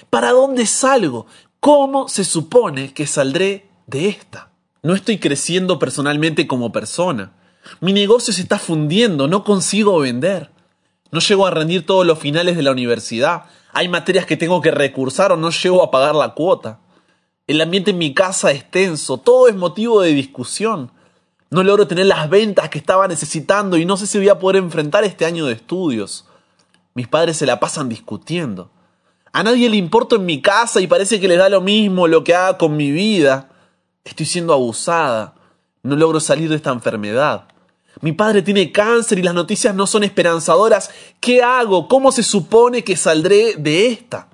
¿Para 0.09 0.31
dónde 0.31 0.65
salgo? 0.65 1.27
¿Cómo 1.59 2.09
se 2.09 2.23
supone 2.23 2.91
que 2.91 3.05
saldré 3.05 3.69
de 3.85 4.07
esta? 4.07 4.49
No 4.81 4.95
estoy 4.95 5.19
creciendo 5.19 5.77
personalmente 5.77 6.47
como 6.47 6.71
persona. 6.71 7.33
Mi 7.79 7.93
negocio 7.93 8.33
se 8.33 8.41
está 8.41 8.59
fundiendo, 8.59 9.27
no 9.27 9.43
consigo 9.43 9.99
vender. 9.99 10.51
No 11.11 11.19
llego 11.19 11.45
a 11.45 11.51
rendir 11.51 11.85
todos 11.85 12.05
los 12.05 12.19
finales 12.19 12.57
de 12.57 12.63
la 12.63 12.71
universidad. 12.71 13.43
Hay 13.71 13.87
materias 13.87 14.25
que 14.25 14.37
tengo 14.37 14.61
que 14.61 14.71
recursar 14.71 15.31
o 15.31 15.37
no 15.37 15.51
llego 15.51 15.83
a 15.83 15.91
pagar 15.91 16.15
la 16.15 16.33
cuota. 16.33 16.79
El 17.45 17.61
ambiente 17.61 17.91
en 17.91 17.97
mi 17.97 18.13
casa 18.13 18.51
es 18.51 18.69
tenso, 18.69 19.17
todo 19.17 19.47
es 19.47 19.55
motivo 19.55 20.01
de 20.01 20.13
discusión. 20.13 20.91
No 21.49 21.61
logro 21.63 21.87
tener 21.87 22.07
las 22.07 22.29
ventas 22.29 22.69
que 22.69 22.79
estaba 22.79 23.07
necesitando 23.07 23.77
y 23.77 23.85
no 23.85 23.95
sé 23.95 24.07
si 24.07 24.17
voy 24.17 24.29
a 24.29 24.39
poder 24.39 24.55
enfrentar 24.55 25.03
este 25.03 25.25
año 25.25 25.45
de 25.45 25.53
estudios. 25.53 26.25
Mis 26.95 27.07
padres 27.07 27.37
se 27.37 27.45
la 27.45 27.59
pasan 27.59 27.89
discutiendo. 27.89 28.71
A 29.31 29.43
nadie 29.43 29.69
le 29.69 29.77
importo 29.77 30.15
en 30.15 30.25
mi 30.25 30.41
casa 30.41 30.81
y 30.81 30.87
parece 30.87 31.19
que 31.19 31.27
les 31.27 31.37
da 31.37 31.49
lo 31.49 31.61
mismo 31.61 32.07
lo 32.07 32.23
que 32.23 32.33
haga 32.33 32.57
con 32.57 32.75
mi 32.75 32.91
vida. 32.91 33.49
Estoy 34.03 34.25
siendo 34.25 34.53
abusada. 34.53 35.35
No 35.83 35.95
logro 35.95 36.19
salir 36.19 36.49
de 36.49 36.55
esta 36.55 36.71
enfermedad. 36.71 37.45
Mi 38.01 38.11
padre 38.11 38.41
tiene 38.41 38.71
cáncer 38.71 39.19
y 39.19 39.23
las 39.23 39.33
noticias 39.33 39.73
no 39.75 39.87
son 39.87 40.03
esperanzadoras. 40.03 40.89
¿Qué 41.19 41.43
hago? 41.43 41.87
¿Cómo 41.87 42.11
se 42.11 42.23
supone 42.23 42.83
que 42.83 42.97
saldré 42.97 43.55
de 43.55 43.87
esta? 43.87 44.29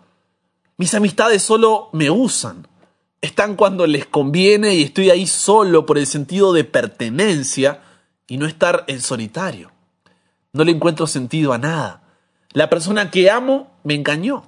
Mis 0.77 0.93
amistades 0.93 1.43
solo 1.43 1.89
me 1.91 2.09
usan 2.09 2.69
están 3.21 3.55
cuando 3.55 3.85
les 3.85 4.05
conviene 4.05 4.75
y 4.75 4.83
estoy 4.83 5.09
ahí 5.09 5.27
solo 5.27 5.85
por 5.85 5.97
el 5.97 6.07
sentido 6.07 6.53
de 6.53 6.63
pertenencia 6.63 7.81
y 8.27 8.37
no 8.37 8.45
estar 8.45 8.85
en 8.87 9.01
solitario. 9.01 9.71
No 10.53 10.63
le 10.63 10.71
encuentro 10.71 11.07
sentido 11.07 11.53
a 11.53 11.57
nada. 11.57 12.03
La 12.53 12.69
persona 12.69 13.11
que 13.11 13.29
amo 13.29 13.71
me 13.83 13.95
engañó. 13.95 14.43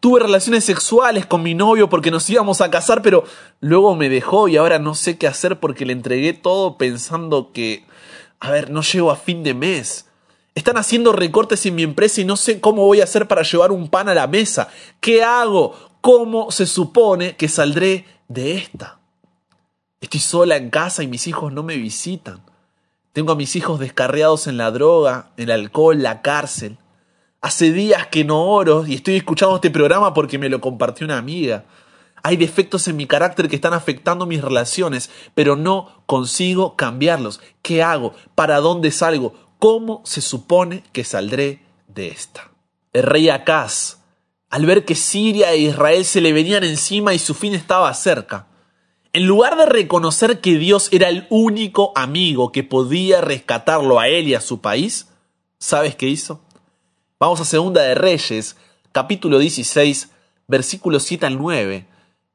Tuve 0.00 0.20
relaciones 0.20 0.64
sexuales 0.64 1.26
con 1.26 1.42
mi 1.42 1.54
novio 1.54 1.88
porque 1.88 2.10
nos 2.10 2.28
íbamos 2.28 2.60
a 2.60 2.70
casar, 2.70 3.02
pero 3.02 3.24
luego 3.60 3.94
me 3.96 4.08
dejó 4.08 4.48
y 4.48 4.56
ahora 4.56 4.78
no 4.78 4.94
sé 4.94 5.18
qué 5.18 5.26
hacer 5.26 5.58
porque 5.58 5.86
le 5.86 5.92
entregué 5.92 6.32
todo 6.32 6.76
pensando 6.76 7.52
que, 7.52 7.84
a 8.40 8.50
ver, 8.50 8.70
no 8.70 8.82
llego 8.82 9.10
a 9.10 9.16
fin 9.16 9.42
de 9.42 9.54
mes. 9.54 10.06
Están 10.54 10.76
haciendo 10.78 11.12
recortes 11.12 11.66
en 11.66 11.74
mi 11.74 11.82
empresa 11.82 12.20
y 12.20 12.24
no 12.24 12.36
sé 12.36 12.60
cómo 12.60 12.84
voy 12.84 13.00
a 13.00 13.04
hacer 13.04 13.28
para 13.28 13.42
llevar 13.42 13.72
un 13.72 13.88
pan 13.88 14.08
a 14.08 14.14
la 14.14 14.26
mesa. 14.26 14.68
¿Qué 15.00 15.22
hago? 15.22 15.74
¿Cómo 16.00 16.50
se 16.50 16.66
supone 16.66 17.36
que 17.36 17.48
saldré 17.48 18.06
de 18.28 18.56
esta? 18.56 19.00
Estoy 20.00 20.20
sola 20.20 20.56
en 20.56 20.70
casa 20.70 21.02
y 21.02 21.08
mis 21.08 21.26
hijos 21.26 21.52
no 21.52 21.62
me 21.62 21.76
visitan. 21.76 22.42
Tengo 23.12 23.32
a 23.32 23.36
mis 23.36 23.56
hijos 23.56 23.80
descarriados 23.80 24.46
en 24.46 24.56
la 24.56 24.70
droga, 24.70 25.30
el 25.36 25.50
alcohol, 25.50 26.02
la 26.02 26.22
cárcel. 26.22 26.78
Hace 27.40 27.72
días 27.72 28.06
que 28.08 28.24
no 28.24 28.44
oro 28.44 28.86
y 28.86 28.94
estoy 28.94 29.16
escuchando 29.16 29.56
este 29.56 29.70
programa 29.70 30.12
porque 30.14 30.38
me 30.38 30.48
lo 30.48 30.60
compartió 30.60 31.06
una 31.06 31.18
amiga. 31.18 31.64
Hay 32.26 32.36
defectos 32.36 32.88
en 32.88 32.96
mi 32.96 33.06
carácter 33.06 33.48
que 33.48 33.54
están 33.54 33.72
afectando 33.72 34.26
mis 34.26 34.42
relaciones, 34.42 35.10
pero 35.36 35.54
no 35.54 36.02
consigo 36.06 36.74
cambiarlos. 36.74 37.40
¿Qué 37.62 37.84
hago? 37.84 38.14
¿Para 38.34 38.58
dónde 38.58 38.90
salgo? 38.90 39.32
¿Cómo 39.60 40.02
se 40.04 40.20
supone 40.20 40.82
que 40.92 41.04
saldré 41.04 41.62
de 41.86 42.08
esta? 42.08 42.50
El 42.92 43.04
rey 43.04 43.28
Acaz, 43.28 43.98
al 44.50 44.66
ver 44.66 44.84
que 44.84 44.96
Siria 44.96 45.52
e 45.52 45.58
Israel 45.58 46.04
se 46.04 46.20
le 46.20 46.32
venían 46.32 46.64
encima 46.64 47.14
y 47.14 47.20
su 47.20 47.32
fin 47.32 47.54
estaba 47.54 47.94
cerca, 47.94 48.48
en 49.12 49.24
lugar 49.24 49.56
de 49.56 49.66
reconocer 49.66 50.40
que 50.40 50.58
Dios 50.58 50.88
era 50.90 51.08
el 51.08 51.28
único 51.30 51.92
amigo 51.94 52.50
que 52.50 52.64
podía 52.64 53.20
rescatarlo 53.20 54.00
a 54.00 54.08
él 54.08 54.26
y 54.26 54.34
a 54.34 54.40
su 54.40 54.60
país, 54.60 55.06
¿sabes 55.60 55.94
qué 55.94 56.08
hizo? 56.08 56.40
Vamos 57.20 57.40
a 57.40 57.44
Segunda 57.44 57.82
de 57.82 57.94
Reyes, 57.94 58.56
capítulo 58.90 59.38
16, 59.38 60.10
versículos 60.48 61.04
7 61.04 61.24
al 61.24 61.38
9, 61.38 61.86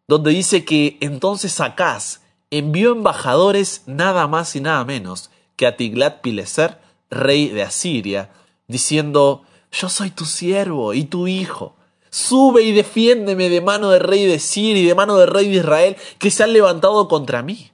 donde 0.08 0.32
dice 0.32 0.66
que 0.66 0.98
entonces 1.02 1.60
Acaz 1.60 2.22
envió 2.50 2.92
embajadores 2.92 3.84
nada 3.86 4.28
más 4.28 4.56
y 4.56 4.62
nada 4.62 4.84
menos 4.86 5.30
que 5.56 5.68
a 5.68 5.78
Tiglat-Pileser, 5.78 6.78
rey 7.10 7.50
de 7.50 7.64
Asiria, 7.64 8.32
diciendo, 8.68 9.44
yo 9.72 9.90
soy 9.90 10.12
tu 10.12 10.26
siervo 10.26 10.94
y 10.94 11.06
tu 11.06 11.28
hijo 11.28 11.76
Sube 12.12 12.64
y 12.64 12.74
defiéndeme 12.74 13.48
de 13.48 13.62
mano 13.62 13.90
del 13.90 14.02
rey 14.02 14.26
de 14.26 14.38
Siria 14.38 14.84
y 14.84 14.86
de 14.86 14.96
mano 14.96 15.16
del 15.16 15.30
rey 15.30 15.48
de 15.48 15.56
Israel 15.56 15.96
que 16.20 16.30
se 16.30 16.44
han 16.44 16.52
levantado 16.52 17.08
contra 17.08 17.42
mí. 17.42 17.72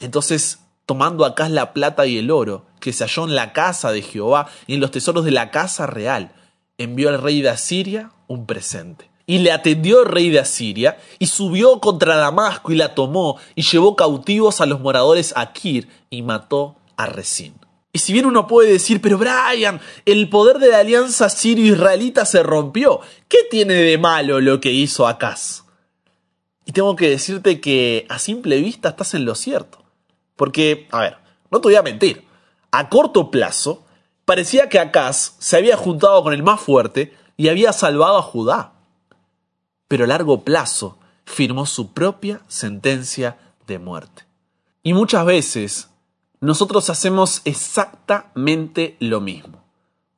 Entonces, 0.00 0.60
tomando 0.86 1.26
acá 1.26 1.50
la 1.50 1.74
plata 1.74 2.06
y 2.06 2.16
el 2.16 2.30
oro 2.30 2.64
que 2.80 2.94
se 2.94 3.04
halló 3.04 3.24
en 3.24 3.34
la 3.34 3.52
casa 3.52 3.92
de 3.92 4.00
Jehová 4.00 4.48
y 4.66 4.74
en 4.74 4.80
los 4.80 4.90
tesoros 4.90 5.26
de 5.26 5.32
la 5.32 5.50
casa 5.50 5.86
real, 5.86 6.32
envió 6.78 7.10
al 7.10 7.20
rey 7.20 7.42
de 7.42 7.50
Asiria 7.50 8.12
un 8.26 8.46
presente. 8.46 9.10
Y 9.32 9.38
le 9.38 9.50
atendió 9.50 10.02
el 10.02 10.10
rey 10.10 10.28
de 10.28 10.40
Asiria, 10.40 10.98
y 11.18 11.26
subió 11.26 11.80
contra 11.80 12.16
Damasco 12.16 12.70
y 12.70 12.76
la 12.76 12.94
tomó, 12.94 13.38
y 13.54 13.62
llevó 13.62 13.96
cautivos 13.96 14.60
a 14.60 14.66
los 14.66 14.80
moradores 14.80 15.32
a 15.34 15.54
Kir, 15.54 15.88
y 16.10 16.20
mató 16.20 16.76
a 16.98 17.06
Resín. 17.06 17.54
Y 17.94 18.00
si 18.00 18.12
bien 18.12 18.26
uno 18.26 18.46
puede 18.46 18.70
decir, 18.70 19.00
pero 19.00 19.16
Brian, 19.16 19.80
el 20.04 20.28
poder 20.28 20.58
de 20.58 20.68
la 20.68 20.80
alianza 20.80 21.30
sirio-israelita 21.30 22.26
se 22.26 22.42
rompió, 22.42 23.00
¿qué 23.28 23.38
tiene 23.50 23.72
de 23.72 23.96
malo 23.96 24.38
lo 24.42 24.60
que 24.60 24.70
hizo 24.70 25.06
Acaz? 25.06 25.64
Y 26.66 26.72
tengo 26.72 26.94
que 26.94 27.08
decirte 27.08 27.58
que 27.58 28.04
a 28.10 28.18
simple 28.18 28.60
vista 28.60 28.90
estás 28.90 29.14
en 29.14 29.24
lo 29.24 29.34
cierto. 29.34 29.82
Porque, 30.36 30.88
a 30.90 31.00
ver, 31.00 31.16
no 31.50 31.58
te 31.58 31.68
voy 31.68 31.76
a 31.76 31.82
mentir, 31.82 32.26
a 32.70 32.90
corto 32.90 33.30
plazo 33.30 33.82
parecía 34.26 34.68
que 34.68 34.78
Acaz 34.78 35.36
se 35.38 35.56
había 35.56 35.78
juntado 35.78 36.22
con 36.22 36.34
el 36.34 36.42
más 36.42 36.60
fuerte 36.60 37.16
y 37.38 37.48
había 37.48 37.72
salvado 37.72 38.18
a 38.18 38.22
Judá. 38.22 38.74
Pero 39.92 40.04
a 40.04 40.06
largo 40.06 40.42
plazo 40.42 40.96
firmó 41.26 41.66
su 41.66 41.92
propia 41.92 42.40
sentencia 42.48 43.36
de 43.66 43.78
muerte. 43.78 44.24
Y 44.82 44.94
muchas 44.94 45.26
veces 45.26 45.90
nosotros 46.40 46.88
hacemos 46.88 47.42
exactamente 47.44 48.96
lo 49.00 49.20
mismo. 49.20 49.62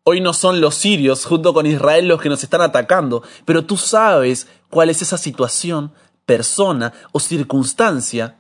Hoy 0.04 0.20
no 0.20 0.32
son 0.32 0.60
los 0.60 0.76
sirios 0.76 1.24
junto 1.24 1.52
con 1.52 1.66
Israel 1.66 2.06
los 2.06 2.22
que 2.22 2.28
nos 2.28 2.44
están 2.44 2.60
atacando, 2.60 3.24
pero 3.46 3.64
tú 3.64 3.76
sabes 3.76 4.46
cuál 4.70 4.90
es 4.90 5.02
esa 5.02 5.18
situación, 5.18 5.92
persona 6.24 6.92
o 7.10 7.18
circunstancia 7.18 8.36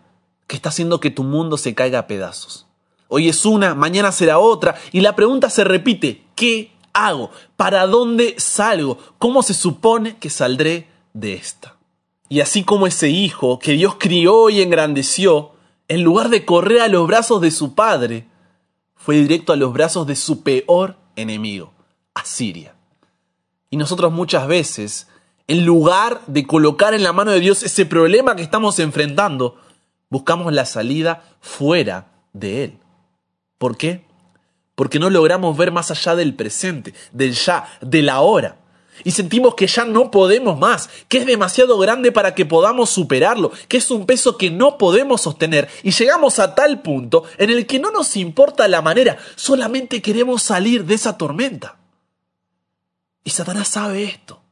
que 0.46 0.54
está 0.54 0.68
haciendo 0.68 1.00
que 1.00 1.10
tu 1.10 1.24
mundo 1.24 1.56
se 1.56 1.74
caiga 1.74 1.98
a 1.98 2.06
pedazos. 2.06 2.68
Hoy 3.08 3.28
es 3.28 3.44
una, 3.44 3.74
mañana 3.74 4.12
será 4.12 4.38
otra, 4.38 4.76
y 4.92 5.00
la 5.00 5.16
pregunta 5.16 5.50
se 5.50 5.64
repite, 5.64 6.28
¿qué 6.36 6.70
hago? 6.92 7.32
¿Para 7.56 7.88
dónde 7.88 8.36
salgo? 8.38 8.98
¿Cómo 9.18 9.42
se 9.42 9.54
supone 9.54 10.16
que 10.18 10.30
saldré 10.30 10.93
de 11.14 11.32
esta? 11.32 11.76
Y 12.28 12.40
así 12.40 12.64
como 12.64 12.86
ese 12.86 13.08
hijo 13.08 13.58
que 13.58 13.72
Dios 13.72 13.96
crió 13.98 14.50
y 14.50 14.60
engrandeció, 14.60 15.52
en 15.88 16.02
lugar 16.02 16.28
de 16.28 16.44
correr 16.44 16.80
a 16.80 16.88
los 16.88 17.06
brazos 17.06 17.40
de 17.40 17.50
su 17.50 17.74
padre, 17.74 18.26
fue 18.94 19.16
directo 19.16 19.52
a 19.52 19.56
los 19.56 19.72
brazos 19.72 20.06
de 20.06 20.16
su 20.16 20.42
peor 20.42 20.96
enemigo, 21.16 21.72
Asiria. 22.14 22.74
Y 23.70 23.76
nosotros 23.76 24.12
muchas 24.12 24.46
veces, 24.46 25.08
en 25.46 25.64
lugar 25.64 26.22
de 26.26 26.46
colocar 26.46 26.94
en 26.94 27.02
la 27.02 27.12
mano 27.12 27.30
de 27.30 27.40
Dios 27.40 27.62
ese 27.62 27.86
problema 27.86 28.34
que 28.34 28.42
estamos 28.42 28.78
enfrentando, 28.78 29.56
buscamos 30.08 30.52
la 30.52 30.64
salida 30.64 31.22
fuera 31.40 32.12
de 32.32 32.64
Él. 32.64 32.78
¿Por 33.58 33.76
qué? 33.76 34.06
Porque 34.74 34.98
no 34.98 35.10
logramos 35.10 35.56
ver 35.56 35.70
más 35.70 35.90
allá 35.90 36.16
del 36.16 36.34
presente, 36.34 36.94
del 37.12 37.34
ya, 37.34 37.66
del 37.80 38.08
ahora 38.08 38.63
y 39.02 39.10
sentimos 39.10 39.54
que 39.54 39.66
ya 39.66 39.84
no 39.84 40.10
podemos 40.10 40.58
más, 40.58 40.88
que 41.08 41.18
es 41.18 41.26
demasiado 41.26 41.78
grande 41.78 42.12
para 42.12 42.34
que 42.34 42.46
podamos 42.46 42.90
superarlo, 42.90 43.50
que 43.66 43.78
es 43.78 43.90
un 43.90 44.06
peso 44.06 44.38
que 44.38 44.50
no 44.50 44.78
podemos 44.78 45.22
sostener 45.22 45.68
y 45.82 45.90
llegamos 45.90 46.38
a 46.38 46.54
tal 46.54 46.82
punto 46.82 47.24
en 47.38 47.50
el 47.50 47.66
que 47.66 47.80
no 47.80 47.90
nos 47.90 48.16
importa 48.16 48.68
la 48.68 48.82
manera, 48.82 49.18
solamente 49.34 50.00
queremos 50.00 50.42
salir 50.42 50.84
de 50.84 50.94
esa 50.94 51.18
tormenta. 51.18 51.78
Y 53.24 53.30
Satanás 53.30 53.68
sabe 53.68 54.04
esto. 54.04 54.42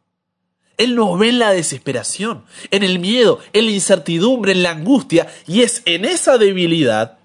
Él 0.79 0.97
nos 0.97 1.19
ve 1.19 1.29
en 1.29 1.39
la 1.39 1.53
desesperación, 1.53 2.45
en 2.71 2.83
el 2.83 2.99
miedo, 2.99 3.39
en 3.53 3.67
la 3.67 3.73
incertidumbre, 3.73 4.53
en 4.53 4.63
la 4.63 4.71
angustia, 4.71 5.29
y 5.47 5.61
es 5.61 5.83
en 5.85 6.05
esa 6.05 6.39
debilidad 6.39 7.19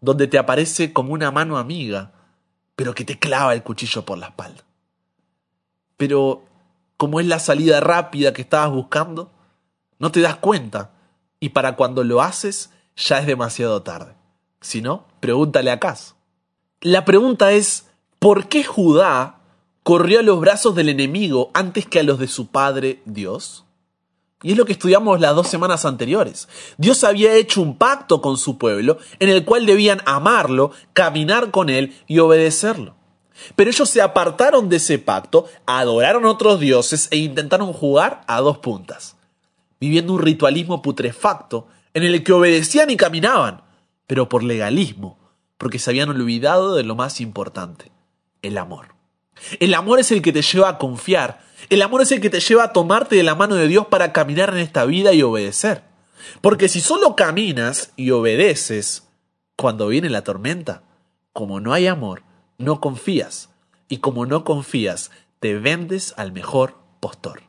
donde 0.00 0.28
te 0.28 0.38
aparece 0.38 0.92
como 0.92 1.14
una 1.14 1.30
mano 1.30 1.56
amiga, 1.56 2.12
pero 2.76 2.94
que 2.94 3.04
te 3.04 3.18
clava 3.18 3.54
el 3.54 3.62
cuchillo 3.62 4.04
por 4.04 4.18
la 4.18 4.26
espalda 4.26 4.63
pero 5.96 6.44
como 6.96 7.20
es 7.20 7.26
la 7.26 7.38
salida 7.38 7.80
rápida 7.80 8.32
que 8.32 8.42
estabas 8.42 8.70
buscando, 8.70 9.30
no 9.98 10.10
te 10.12 10.20
das 10.20 10.36
cuenta 10.36 10.92
y 11.40 11.50
para 11.50 11.76
cuando 11.76 12.04
lo 12.04 12.22
haces 12.22 12.70
ya 12.96 13.18
es 13.18 13.26
demasiado 13.26 13.82
tarde. 13.82 14.14
Si 14.60 14.80
no, 14.80 15.06
pregúntale 15.20 15.70
a 15.70 15.80
Cas. 15.80 16.14
La 16.80 17.04
pregunta 17.04 17.52
es, 17.52 17.86
¿por 18.18 18.48
qué 18.48 18.64
Judá 18.64 19.40
corrió 19.82 20.20
a 20.20 20.22
los 20.22 20.40
brazos 20.40 20.74
del 20.74 20.88
enemigo 20.88 21.50
antes 21.52 21.86
que 21.86 22.00
a 22.00 22.02
los 22.02 22.18
de 22.18 22.28
su 22.28 22.46
padre 22.46 23.02
Dios? 23.04 23.64
Y 24.42 24.52
es 24.52 24.58
lo 24.58 24.66
que 24.66 24.72
estudiamos 24.72 25.20
las 25.20 25.34
dos 25.34 25.48
semanas 25.48 25.86
anteriores. 25.86 26.48
Dios 26.76 27.02
había 27.02 27.34
hecho 27.34 27.62
un 27.62 27.78
pacto 27.78 28.20
con 28.20 28.36
su 28.36 28.58
pueblo 28.58 28.98
en 29.18 29.30
el 29.30 29.44
cual 29.44 29.64
debían 29.64 30.02
amarlo, 30.04 30.70
caminar 30.92 31.50
con 31.50 31.70
él 31.70 31.96
y 32.06 32.18
obedecerlo. 32.18 32.94
Pero 33.56 33.70
ellos 33.70 33.88
se 33.88 34.00
apartaron 34.00 34.68
de 34.68 34.76
ese 34.76 34.98
pacto, 34.98 35.46
adoraron 35.66 36.24
a 36.24 36.30
otros 36.30 36.60
dioses 36.60 37.08
e 37.10 37.16
intentaron 37.16 37.72
jugar 37.72 38.22
a 38.26 38.40
dos 38.40 38.58
puntas, 38.58 39.16
viviendo 39.80 40.14
un 40.14 40.22
ritualismo 40.22 40.82
putrefacto 40.82 41.66
en 41.94 42.04
el 42.04 42.22
que 42.22 42.32
obedecían 42.32 42.90
y 42.90 42.96
caminaban, 42.96 43.62
pero 44.06 44.28
por 44.28 44.42
legalismo, 44.42 45.18
porque 45.58 45.78
se 45.78 45.90
habían 45.90 46.10
olvidado 46.10 46.74
de 46.74 46.84
lo 46.84 46.94
más 46.94 47.20
importante, 47.20 47.90
el 48.42 48.58
amor. 48.58 48.94
El 49.60 49.74
amor 49.74 49.98
es 49.98 50.12
el 50.12 50.22
que 50.22 50.32
te 50.32 50.42
lleva 50.42 50.68
a 50.68 50.78
confiar, 50.78 51.40
el 51.70 51.82
amor 51.82 52.02
es 52.02 52.12
el 52.12 52.20
que 52.20 52.30
te 52.30 52.40
lleva 52.40 52.64
a 52.64 52.72
tomarte 52.72 53.16
de 53.16 53.22
la 53.22 53.34
mano 53.34 53.54
de 53.54 53.68
Dios 53.68 53.86
para 53.86 54.12
caminar 54.12 54.50
en 54.50 54.58
esta 54.58 54.84
vida 54.84 55.12
y 55.12 55.22
obedecer. 55.22 55.82
Porque 56.40 56.68
si 56.68 56.80
solo 56.80 57.16
caminas 57.16 57.92
y 57.96 58.10
obedeces, 58.10 59.04
cuando 59.56 59.88
viene 59.88 60.10
la 60.10 60.24
tormenta, 60.24 60.82
como 61.32 61.60
no 61.60 61.72
hay 61.72 61.86
amor, 61.86 62.22
no 62.58 62.80
confías, 62.80 63.50
y 63.88 63.98
como 63.98 64.26
no 64.26 64.44
confías, 64.44 65.10
te 65.40 65.58
vendes 65.58 66.14
al 66.16 66.32
mejor 66.32 66.76
postor. 67.00 67.42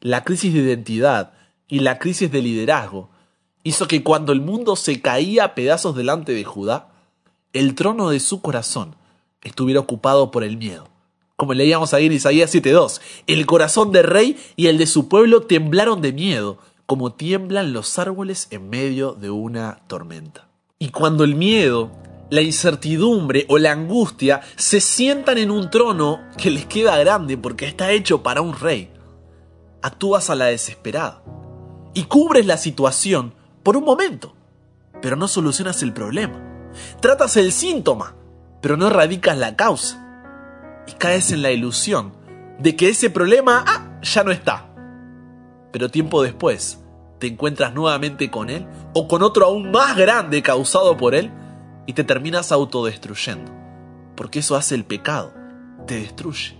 La 0.00 0.24
crisis 0.24 0.52
de 0.52 0.60
identidad 0.60 1.32
y 1.68 1.80
la 1.80 1.98
crisis 1.98 2.30
de 2.30 2.42
liderazgo 2.42 3.10
hizo 3.62 3.88
que 3.88 4.02
cuando 4.02 4.32
el 4.32 4.40
mundo 4.40 4.76
se 4.76 5.00
caía 5.00 5.44
a 5.44 5.54
pedazos 5.54 5.96
delante 5.96 6.32
de 6.32 6.44
Judá, 6.44 6.92
el 7.52 7.74
trono 7.74 8.10
de 8.10 8.20
su 8.20 8.40
corazón 8.42 8.96
estuviera 9.42 9.80
ocupado 9.80 10.30
por 10.30 10.44
el 10.44 10.56
miedo. 10.56 10.88
Como 11.36 11.54
leíamos 11.54 11.94
ahí 11.94 12.06
en 12.06 12.12
Isaías 12.12 12.54
7.2, 12.54 13.00
el 13.26 13.46
corazón 13.46 13.90
del 13.92 14.04
rey 14.04 14.36
y 14.56 14.66
el 14.66 14.78
de 14.78 14.86
su 14.86 15.08
pueblo 15.08 15.42
temblaron 15.42 16.00
de 16.00 16.12
miedo, 16.12 16.58
como 16.86 17.12
tiemblan 17.12 17.72
los 17.72 17.98
árboles 17.98 18.48
en 18.50 18.68
medio 18.68 19.12
de 19.12 19.30
una 19.30 19.80
tormenta. 19.86 20.48
Y 20.78 20.90
cuando 20.90 21.24
el 21.24 21.34
miedo 21.34 21.90
la 22.30 22.40
incertidumbre 22.40 23.46
o 23.48 23.58
la 23.58 23.72
angustia 23.72 24.40
se 24.56 24.80
sientan 24.80 25.38
en 25.38 25.50
un 25.50 25.70
trono 25.70 26.20
que 26.36 26.50
les 26.50 26.66
queda 26.66 26.96
grande 26.98 27.36
porque 27.36 27.66
está 27.66 27.92
hecho 27.92 28.22
para 28.22 28.40
un 28.40 28.58
rey. 28.58 28.92
Actúas 29.82 30.30
a 30.30 30.34
la 30.34 30.46
desesperada 30.46 31.22
y 31.92 32.04
cubres 32.04 32.46
la 32.46 32.56
situación 32.56 33.34
por 33.62 33.76
un 33.76 33.84
momento, 33.84 34.34
pero 35.00 35.16
no 35.16 35.28
solucionas 35.28 35.82
el 35.82 35.92
problema. 35.92 36.40
Tratas 37.00 37.36
el 37.36 37.52
síntoma, 37.52 38.16
pero 38.60 38.76
no 38.76 38.88
erradicas 38.88 39.38
la 39.38 39.56
causa. 39.56 40.00
Y 40.86 40.92
caes 40.92 41.30
en 41.32 41.42
la 41.42 41.50
ilusión 41.50 42.14
de 42.58 42.76
que 42.76 42.88
ese 42.88 43.10
problema 43.10 43.64
ah, 43.66 44.00
ya 44.02 44.24
no 44.24 44.32
está. 44.32 44.70
Pero 45.72 45.90
tiempo 45.90 46.22
después 46.22 46.80
te 47.18 47.26
encuentras 47.28 47.72
nuevamente 47.74 48.30
con 48.30 48.50
él 48.50 48.66
o 48.94 49.08
con 49.08 49.22
otro 49.22 49.46
aún 49.46 49.70
más 49.70 49.96
grande 49.96 50.42
causado 50.42 50.96
por 50.96 51.14
él 51.14 51.32
y 51.86 51.92
te 51.92 52.04
terminas 52.04 52.52
autodestruyendo. 52.52 53.52
Porque 54.16 54.40
eso 54.40 54.56
hace 54.56 54.74
el 54.74 54.84
pecado, 54.84 55.32
te 55.86 55.96
destruye. 55.96 56.56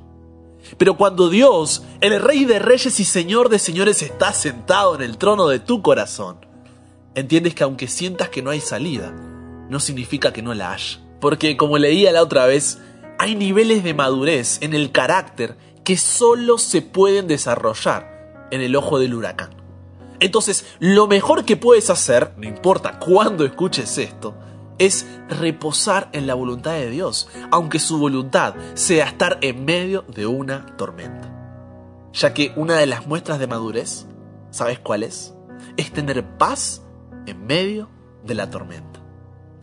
Pero 0.78 0.96
cuando 0.96 1.28
Dios, 1.28 1.84
el 2.00 2.20
Rey 2.20 2.44
de 2.44 2.58
Reyes 2.58 2.98
y 3.00 3.04
Señor 3.04 3.48
de 3.48 3.58
Señores, 3.58 4.02
está 4.02 4.32
sentado 4.32 4.94
en 4.94 5.02
el 5.02 5.18
trono 5.18 5.48
de 5.48 5.60
tu 5.60 5.82
corazón, 5.82 6.38
entiendes 7.14 7.54
que 7.54 7.64
aunque 7.64 7.86
sientas 7.86 8.28
que 8.28 8.42
no 8.42 8.50
hay 8.50 8.60
salida, 8.60 9.12
no 9.68 9.80
significa 9.80 10.32
que 10.32 10.42
no 10.42 10.54
la 10.54 10.72
haya. 10.72 11.00
Porque 11.20 11.56
como 11.56 11.78
leía 11.78 12.12
la 12.12 12.22
otra 12.22 12.46
vez, 12.46 12.78
hay 13.18 13.34
niveles 13.34 13.84
de 13.84 13.94
madurez 13.94 14.58
en 14.62 14.74
el 14.74 14.90
carácter 14.90 15.56
que 15.84 15.96
solo 15.96 16.58
se 16.58 16.82
pueden 16.82 17.28
desarrollar 17.28 18.48
en 18.50 18.60
el 18.60 18.74
ojo 18.76 18.98
del 18.98 19.14
huracán. 19.14 19.50
Entonces, 20.20 20.64
lo 20.78 21.06
mejor 21.06 21.44
que 21.44 21.56
puedes 21.56 21.90
hacer, 21.90 22.32
no 22.36 22.46
importa 22.46 22.98
cuándo 22.98 23.44
escuches 23.44 23.98
esto, 23.98 24.34
es 24.78 25.06
reposar 25.28 26.08
en 26.12 26.26
la 26.26 26.34
voluntad 26.34 26.72
de 26.72 26.90
Dios, 26.90 27.28
aunque 27.50 27.78
su 27.78 27.98
voluntad 27.98 28.54
sea 28.74 29.06
estar 29.06 29.38
en 29.40 29.64
medio 29.64 30.02
de 30.08 30.26
una 30.26 30.76
tormenta. 30.76 31.30
Ya 32.12 32.32
que 32.32 32.52
una 32.56 32.76
de 32.76 32.86
las 32.86 33.06
muestras 33.06 33.38
de 33.38 33.46
madurez, 33.46 34.06
¿sabes 34.50 34.78
cuál 34.78 35.02
es? 35.02 35.34
Es 35.76 35.92
tener 35.92 36.24
paz 36.38 36.82
en 37.26 37.46
medio 37.46 37.90
de 38.24 38.34
la 38.34 38.50
tormenta. 38.50 39.00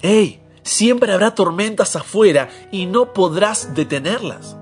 ¡Ey! 0.01 0.43
Siempre 0.63 1.11
habrá 1.11 1.33
tormentas 1.33 1.95
afuera 1.95 2.49
y 2.71 2.85
no 2.85 3.13
podrás 3.13 3.73
detenerlas. 3.73 4.57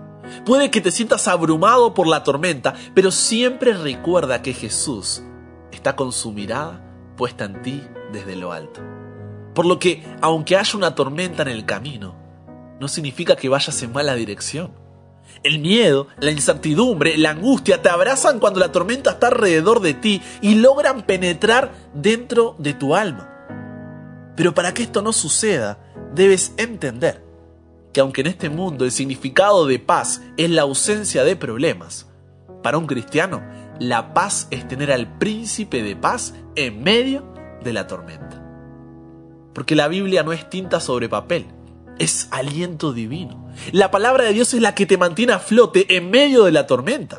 Puede 0.45 0.71
que 0.71 0.81
te 0.81 0.91
sientas 0.91 1.27
abrumado 1.27 1.93
por 1.93 2.07
la 2.07 2.23
tormenta, 2.23 2.73
pero 2.93 3.11
siempre 3.11 3.73
recuerda 3.73 4.41
que 4.41 4.53
Jesús 4.53 5.21
está 5.71 5.95
con 5.95 6.11
su 6.11 6.31
mirada 6.31 6.85
puesta 7.17 7.45
en 7.45 7.61
ti 7.61 7.83
desde 8.13 8.35
lo 8.35 8.53
alto. 8.53 8.81
Por 9.59 9.65
lo 9.65 9.77
que, 9.77 10.01
aunque 10.21 10.55
haya 10.55 10.77
una 10.77 10.95
tormenta 10.95 11.41
en 11.41 11.49
el 11.49 11.65
camino, 11.65 12.15
no 12.79 12.87
significa 12.87 13.35
que 13.35 13.49
vayas 13.49 13.83
en 13.83 13.91
mala 13.91 14.15
dirección. 14.15 14.71
El 15.43 15.59
miedo, 15.59 16.07
la 16.21 16.31
incertidumbre, 16.31 17.17
la 17.17 17.31
angustia 17.31 17.81
te 17.81 17.89
abrazan 17.89 18.39
cuando 18.39 18.61
la 18.61 18.71
tormenta 18.71 19.09
está 19.09 19.27
alrededor 19.27 19.81
de 19.81 19.95
ti 19.95 20.21
y 20.41 20.55
logran 20.55 21.01
penetrar 21.01 21.73
dentro 21.93 22.55
de 22.57 22.73
tu 22.73 22.95
alma. 22.95 24.31
Pero 24.37 24.53
para 24.53 24.73
que 24.73 24.83
esto 24.83 25.01
no 25.01 25.11
suceda, 25.11 25.77
debes 26.15 26.53
entender 26.55 27.21
que 27.91 27.99
aunque 27.99 28.21
en 28.21 28.27
este 28.27 28.49
mundo 28.49 28.85
el 28.85 28.93
significado 28.93 29.65
de 29.65 29.77
paz 29.77 30.21
es 30.37 30.49
la 30.49 30.61
ausencia 30.61 31.25
de 31.25 31.35
problemas, 31.35 32.07
para 32.63 32.77
un 32.77 32.87
cristiano 32.87 33.43
la 33.77 34.13
paz 34.13 34.47
es 34.51 34.65
tener 34.69 34.89
al 34.89 35.17
príncipe 35.17 35.83
de 35.83 35.97
paz 35.97 36.33
en 36.55 36.81
medio 36.81 37.25
de 37.61 37.73
la 37.73 37.87
tormenta. 37.87 38.38
Porque 39.59 39.75
la 39.75 39.89
Biblia 39.89 40.23
no 40.23 40.31
es 40.31 40.49
tinta 40.49 40.79
sobre 40.79 41.09
papel, 41.09 41.45
es 41.97 42.29
aliento 42.31 42.93
divino. 42.93 43.49
La 43.73 43.91
palabra 43.91 44.23
de 44.23 44.31
Dios 44.31 44.53
es 44.53 44.61
la 44.61 44.73
que 44.73 44.85
te 44.85 44.97
mantiene 44.97 45.33
a 45.33 45.39
flote 45.39 45.97
en 45.97 46.09
medio 46.09 46.45
de 46.45 46.53
la 46.53 46.65
tormenta. 46.65 47.17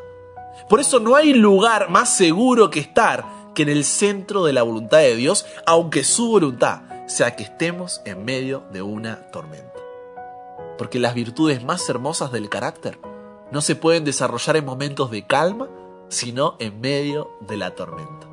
Por 0.66 0.80
eso 0.80 1.00
no 1.00 1.16
hay 1.16 1.34
lugar 1.34 1.90
más 1.90 2.16
seguro 2.16 2.70
que 2.70 2.80
estar 2.80 3.26
que 3.54 3.60
en 3.60 3.68
el 3.68 3.84
centro 3.84 4.42
de 4.46 4.54
la 4.54 4.62
voluntad 4.62 5.00
de 5.00 5.16
Dios, 5.16 5.44
aunque 5.66 6.02
su 6.02 6.28
voluntad 6.30 6.80
sea 7.08 7.36
que 7.36 7.42
estemos 7.42 8.00
en 8.06 8.24
medio 8.24 8.64
de 8.72 8.80
una 8.80 9.30
tormenta. 9.30 9.78
Porque 10.78 10.98
las 10.98 11.12
virtudes 11.12 11.62
más 11.62 11.86
hermosas 11.90 12.32
del 12.32 12.48
carácter 12.48 12.98
no 13.52 13.60
se 13.60 13.76
pueden 13.76 14.04
desarrollar 14.04 14.56
en 14.56 14.64
momentos 14.64 15.10
de 15.10 15.26
calma, 15.26 15.68
sino 16.08 16.56
en 16.58 16.80
medio 16.80 17.32
de 17.46 17.58
la 17.58 17.74
tormenta. 17.74 18.30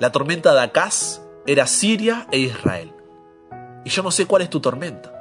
La 0.00 0.10
tormenta 0.10 0.54
de 0.54 0.60
Acaz 0.62 1.22
era 1.46 1.68
Siria 1.68 2.26
e 2.32 2.40
Israel. 2.40 2.95
Y 3.86 3.88
yo 3.88 4.02
no 4.02 4.10
sé 4.10 4.26
cuál 4.26 4.42
es 4.42 4.50
tu 4.50 4.58
tormenta, 4.58 5.12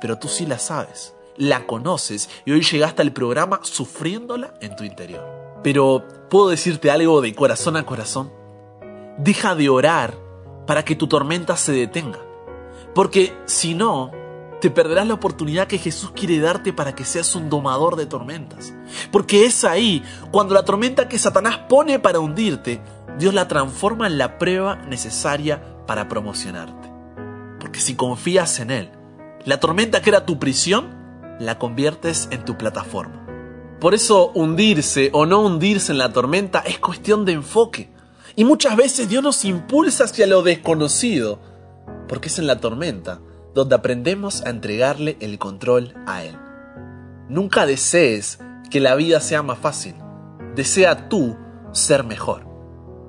pero 0.00 0.16
tú 0.16 0.28
sí 0.28 0.46
la 0.46 0.60
sabes, 0.60 1.16
la 1.36 1.66
conoces 1.66 2.30
y 2.44 2.52
hoy 2.52 2.62
llegaste 2.62 3.02
al 3.02 3.12
programa 3.12 3.58
sufriéndola 3.64 4.54
en 4.60 4.76
tu 4.76 4.84
interior. 4.84 5.58
Pero, 5.64 6.06
¿puedo 6.30 6.48
decirte 6.48 6.92
algo 6.92 7.20
de 7.20 7.34
corazón 7.34 7.76
a 7.76 7.84
corazón? 7.84 8.32
Deja 9.18 9.56
de 9.56 9.68
orar 9.68 10.14
para 10.64 10.84
que 10.84 10.94
tu 10.94 11.08
tormenta 11.08 11.56
se 11.56 11.72
detenga. 11.72 12.20
Porque 12.94 13.36
si 13.46 13.74
no, 13.74 14.12
te 14.60 14.70
perderás 14.70 15.08
la 15.08 15.14
oportunidad 15.14 15.66
que 15.66 15.78
Jesús 15.78 16.12
quiere 16.12 16.38
darte 16.38 16.72
para 16.72 16.94
que 16.94 17.04
seas 17.04 17.34
un 17.34 17.50
domador 17.50 17.96
de 17.96 18.06
tormentas. 18.06 18.72
Porque 19.10 19.44
es 19.44 19.64
ahí, 19.64 20.04
cuando 20.30 20.54
la 20.54 20.64
tormenta 20.64 21.08
que 21.08 21.18
Satanás 21.18 21.62
pone 21.68 21.98
para 21.98 22.20
hundirte, 22.20 22.80
Dios 23.18 23.34
la 23.34 23.48
transforma 23.48 24.06
en 24.06 24.18
la 24.18 24.38
prueba 24.38 24.76
necesaria 24.76 25.84
para 25.88 26.06
promocionarte. 26.06 26.83
Porque 27.74 27.86
si 27.86 27.96
confías 27.96 28.60
en 28.60 28.70
Él, 28.70 28.88
la 29.44 29.58
tormenta 29.58 30.00
que 30.00 30.10
era 30.10 30.24
tu 30.24 30.38
prisión, 30.38 30.94
la 31.40 31.58
conviertes 31.58 32.28
en 32.30 32.44
tu 32.44 32.56
plataforma. 32.56 33.26
Por 33.80 33.94
eso 33.94 34.30
hundirse 34.32 35.10
o 35.12 35.26
no 35.26 35.40
hundirse 35.40 35.90
en 35.90 35.98
la 35.98 36.12
tormenta 36.12 36.60
es 36.60 36.78
cuestión 36.78 37.24
de 37.24 37.32
enfoque. 37.32 37.90
Y 38.36 38.44
muchas 38.44 38.76
veces 38.76 39.08
Dios 39.08 39.24
nos 39.24 39.44
impulsa 39.44 40.04
hacia 40.04 40.28
lo 40.28 40.42
desconocido, 40.42 41.40
porque 42.06 42.28
es 42.28 42.38
en 42.38 42.46
la 42.46 42.60
tormenta 42.60 43.18
donde 43.56 43.74
aprendemos 43.74 44.42
a 44.42 44.50
entregarle 44.50 45.16
el 45.18 45.40
control 45.40 45.94
a 46.06 46.22
Él. 46.22 46.36
Nunca 47.28 47.66
desees 47.66 48.38
que 48.70 48.78
la 48.78 48.94
vida 48.94 49.18
sea 49.18 49.42
más 49.42 49.58
fácil, 49.58 49.96
desea 50.54 51.08
tú 51.08 51.36
ser 51.72 52.04
mejor. 52.04 52.46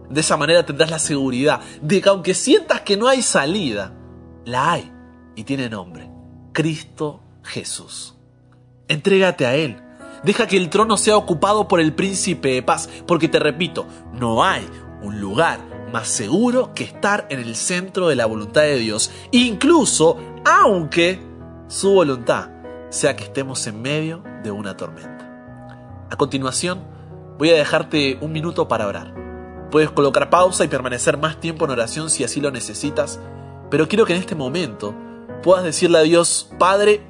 De 0.10 0.22
esa 0.22 0.38
manera 0.38 0.66
tendrás 0.66 0.90
la 0.90 0.98
seguridad 0.98 1.62
de 1.84 2.02
que 2.02 2.10
aunque 2.10 2.34
sientas 2.34 2.82
que 2.82 2.98
no 2.98 3.08
hay 3.08 3.22
salida, 3.22 3.94
la 4.46 4.72
hay 4.72 4.92
y 5.36 5.44
tiene 5.44 5.70
nombre, 5.70 6.10
Cristo 6.54 7.22
Jesús. 7.44 8.16
Entrégate 8.88 9.46
a 9.46 9.56
Él. 9.56 9.82
Deja 10.24 10.48
que 10.48 10.58
el 10.58 10.70
trono 10.70 10.98
sea 10.98 11.18
ocupado 11.18 11.68
por 11.68 11.80
el 11.80 11.94
príncipe 11.94 12.54
de 12.54 12.64
paz, 12.64 12.90
porque 13.06 13.28
te 13.28 13.40
repito, 13.40 13.86
no 14.14 14.44
hay 14.44 14.66
un 15.02 15.20
lugar 15.20 15.60
más 15.92 16.08
seguro 16.08 16.74
que 16.74 16.84
estar 16.84 17.28
en 17.30 17.40
el 17.40 17.56
centro 17.56 18.08
de 18.08 18.16
la 18.16 18.26
voluntad 18.26 18.62
de 18.62 18.78
Dios, 18.78 19.12
incluso 19.32 20.18
aunque 20.46 21.20
su 21.68 21.92
voluntad 21.92 22.50
sea 22.90 23.16
que 23.16 23.26
estemos 23.26 23.66
en 23.68 23.82
medio 23.82 24.24
de 24.44 24.52
una 24.52 24.78
tormenta. 24.78 26.08
A 26.10 26.16
continuación, 26.18 26.84
voy 27.38 27.50
a 27.50 27.56
dejarte 27.56 28.18
un 28.22 28.32
minuto 28.32 28.68
para 28.68 28.88
orar. 28.88 29.14
Puedes 29.72 29.90
colocar 29.92 30.30
pausa 30.30 30.64
y 30.64 30.68
permanecer 30.68 31.18
más 31.18 31.40
tiempo 31.40 31.66
en 31.66 31.72
oración 31.72 32.10
si 32.10 32.24
así 32.24 32.40
lo 32.40 32.52
necesitas, 32.52 33.20
pero 33.70 33.88
quiero 33.88 34.06
que 34.06 34.14
en 34.14 34.20
este 34.20 34.36
momento 34.36 34.96
puedas 35.44 35.64
decirle 35.64 36.00
a 36.00 36.04
Dios, 36.04 36.50
Padre, 36.58 37.02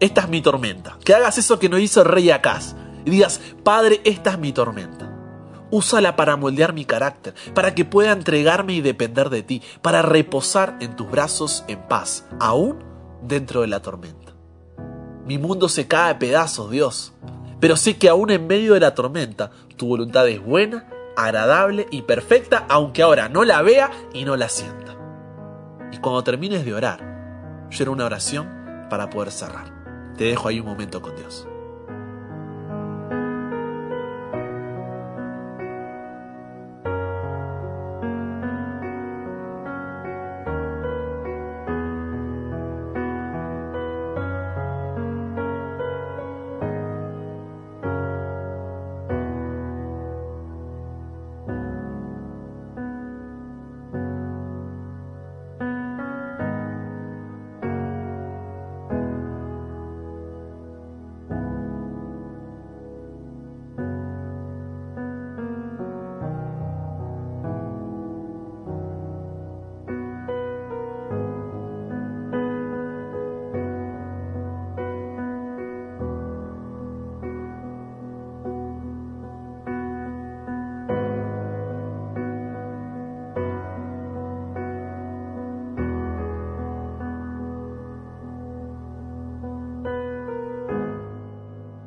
esta 0.00 0.22
es 0.22 0.28
mi 0.28 0.40
tormenta. 0.40 0.98
Que 1.04 1.14
hagas 1.14 1.38
eso 1.38 1.58
que 1.58 1.68
no 1.68 1.78
hizo 1.78 2.02
el 2.02 2.08
rey 2.08 2.30
Acaz 2.30 2.74
y 3.04 3.10
digas, 3.10 3.40
Padre, 3.64 4.00
esta 4.04 4.30
es 4.30 4.38
mi 4.38 4.52
tormenta. 4.52 5.14
Úsala 5.70 6.16
para 6.16 6.36
moldear 6.36 6.72
mi 6.72 6.84
carácter, 6.84 7.34
para 7.54 7.74
que 7.74 7.84
pueda 7.84 8.12
entregarme 8.12 8.72
y 8.72 8.80
depender 8.80 9.28
de 9.28 9.42
ti, 9.42 9.62
para 9.82 10.02
reposar 10.02 10.78
en 10.80 10.96
tus 10.96 11.10
brazos 11.10 11.64
en 11.68 11.78
paz, 11.88 12.26
aún 12.40 12.82
dentro 13.22 13.60
de 13.60 13.66
la 13.66 13.80
tormenta. 13.80 14.32
Mi 15.26 15.36
mundo 15.36 15.68
se 15.68 15.86
cae 15.86 16.12
a 16.12 16.18
pedazos, 16.18 16.70
Dios, 16.70 17.12
pero 17.60 17.76
sé 17.76 17.98
que 17.98 18.08
aún 18.08 18.30
en 18.30 18.46
medio 18.46 18.74
de 18.74 18.80
la 18.80 18.94
tormenta, 18.94 19.50
tu 19.76 19.88
voluntad 19.88 20.26
es 20.28 20.42
buena, 20.42 20.88
agradable 21.16 21.86
y 21.90 22.02
perfecta, 22.02 22.64
aunque 22.68 23.02
ahora 23.02 23.28
no 23.28 23.44
la 23.44 23.60
vea 23.60 23.90
y 24.14 24.24
no 24.24 24.36
la 24.36 24.48
sienta. 24.48 24.87
Y 25.92 25.98
cuando 25.98 26.22
termines 26.22 26.64
de 26.64 26.74
orar, 26.74 27.68
yo 27.70 27.92
una 27.92 28.06
oración 28.06 28.86
para 28.90 29.10
poder 29.10 29.30
cerrar. 29.30 29.72
Te 30.16 30.24
dejo 30.24 30.48
ahí 30.48 30.60
un 30.60 30.66
momento 30.66 31.00
con 31.00 31.14
Dios. 31.16 31.46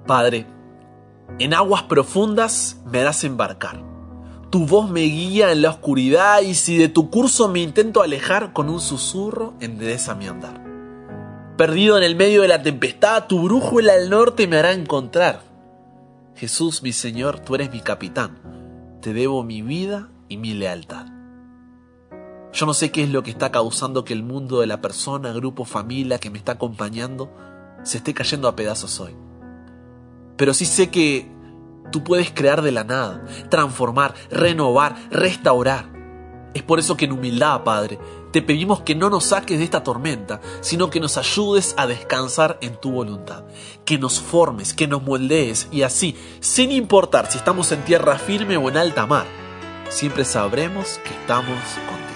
Padre, 0.06 0.48
En 1.40 1.54
aguas 1.54 1.84
profundas 1.84 2.82
me 2.86 3.00
harás 3.00 3.24
embarcar. 3.24 3.84
Tu 4.50 4.66
voz 4.66 4.90
me 4.90 5.02
guía 5.02 5.54
en 5.54 5.62
la 5.62 5.70
oscuridad 5.70 6.42
y 6.42 6.56
si 6.56 6.78
de 6.78 6.90
tu 6.90 7.10
curso 7.10 7.48
me 7.48 7.62
intento 7.62 8.02
alejar, 8.02 8.52
con 8.52 8.70
un 8.70 8.82
susurro 8.82 9.54
endereza 9.62 10.14
mi 10.14 10.28
andar. 10.28 10.62
Perdido 11.56 11.98
en 11.98 12.04
el 12.04 12.18
medio 12.18 12.42
de 12.42 12.50
la 12.50 12.62
tempestad, 12.62 13.28
tu 13.28 13.44
brújula 13.44 13.94
al 13.94 14.10
norte 14.10 14.48
me 14.48 14.58
hará 14.58 14.74
encontrar. 14.74 15.44
Jesús, 16.36 16.84
mi 16.84 16.92
Señor, 16.92 17.40
tú 17.40 17.56
eres 17.56 17.72
mi 17.72 17.80
capitán. 17.80 18.40
Te 19.02 19.14
debo 19.14 19.44
mi 19.44 19.62
vida 19.62 20.10
y 20.28 20.38
mi 20.38 20.54
lealtad. 20.54 21.06
Yo 22.52 22.66
no 22.66 22.74
sé 22.74 22.92
qué 22.92 23.04
es 23.04 23.10
lo 23.10 23.24
que 23.24 23.32
está 23.32 23.52
causando 23.52 24.04
que 24.04 24.14
el 24.14 24.24
mundo 24.24 24.60
de 24.60 24.68
la 24.68 24.82
persona, 24.82 25.32
grupo, 25.32 25.64
familia 25.64 26.18
que 26.20 26.30
me 26.30 26.38
está 26.38 26.54
acompañando 26.54 27.32
se 27.84 28.00
esté 28.00 28.14
cayendo 28.14 28.50
a 28.50 28.56
pedazos 28.56 29.00
hoy. 29.00 29.16
Pero 30.38 30.54
sí 30.54 30.66
sé 30.66 30.90
que 30.90 31.30
tú 31.92 32.04
puedes 32.04 32.32
crear 32.32 32.62
de 32.62 32.72
la 32.72 32.84
nada, 32.84 33.26
transformar, 33.50 34.16
renovar, 34.30 34.96
restaurar. 35.12 35.92
Es 36.54 36.64
por 36.64 36.80
eso 36.80 36.98
que 36.98 37.06
en 37.06 37.14
humildad, 37.14 37.64
Padre, 37.64 38.00
te 38.32 38.42
pedimos 38.42 38.82
que 38.82 38.96
no 38.96 39.10
nos 39.10 39.26
saques 39.26 39.58
de 39.58 39.64
esta 39.64 39.84
tormenta, 39.84 40.42
sino 40.62 40.90
que 40.90 41.00
nos 41.00 41.18
ayudes 41.18 41.74
a 41.78 41.88
descansar 41.88 42.58
en 42.62 42.76
tu 42.80 42.92
voluntad, 42.92 43.44
que 43.86 43.98
nos 43.98 44.20
formes, 44.20 44.74
que 44.74 44.88
nos 44.88 45.04
moldees 45.04 45.68
y 45.72 45.84
así, 45.84 46.18
sin 46.40 46.72
importar 46.72 47.30
si 47.30 47.38
estamos 47.38 47.72
en 47.72 47.84
tierra 47.84 48.18
firme 48.18 48.58
o 48.58 48.70
en 48.70 48.78
alta 48.78 49.06
mar, 49.06 49.26
siempre 49.90 50.26
sabremos 50.26 51.00
que 51.04 51.14
estamos 51.14 51.58
contigo. 51.88 52.12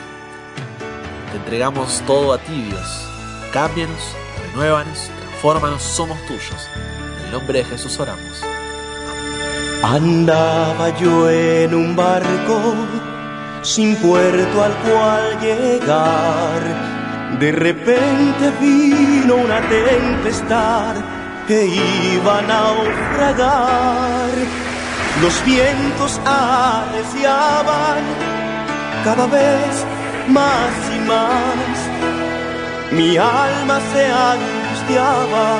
Te 1.31 1.37
entregamos 1.37 2.01
todo 2.07 2.33
a 2.33 2.37
ti, 2.37 2.61
Dios. 2.61 3.07
Cámbianos, 3.51 4.01
renuévanos, 4.47 5.09
transfórmanos, 5.19 5.81
somos 5.81 6.17
tuyos. 6.27 6.69
El 7.25 7.31
nombre 7.31 7.59
de 7.59 7.65
Jesús 7.65 7.99
oramos. 7.99 8.41
Andaba 9.83 10.89
yo 10.97 11.29
en 11.29 11.73
un 11.73 11.95
barco 11.95 12.59
sin 13.61 13.95
puerto 13.97 14.63
al 14.63 14.73
cual 14.77 15.39
llegar. 15.41 16.61
De 17.39 17.51
repente 17.51 18.51
vino 18.61 19.35
una 19.35 19.59
tempestad 19.61 20.95
que 21.47 21.65
iba 21.65 22.39
a 22.39 22.41
naufragar. 22.41 24.29
Los 25.21 25.45
vientos 25.45 26.19
arreciaban 26.25 28.03
cada 29.03 29.27
vez 29.27 29.85
más 30.27 30.71
y 30.95 30.99
más. 31.07 32.91
Mi 32.91 33.17
alma 33.17 33.79
se 33.93 34.05
angustiaba 34.05 35.59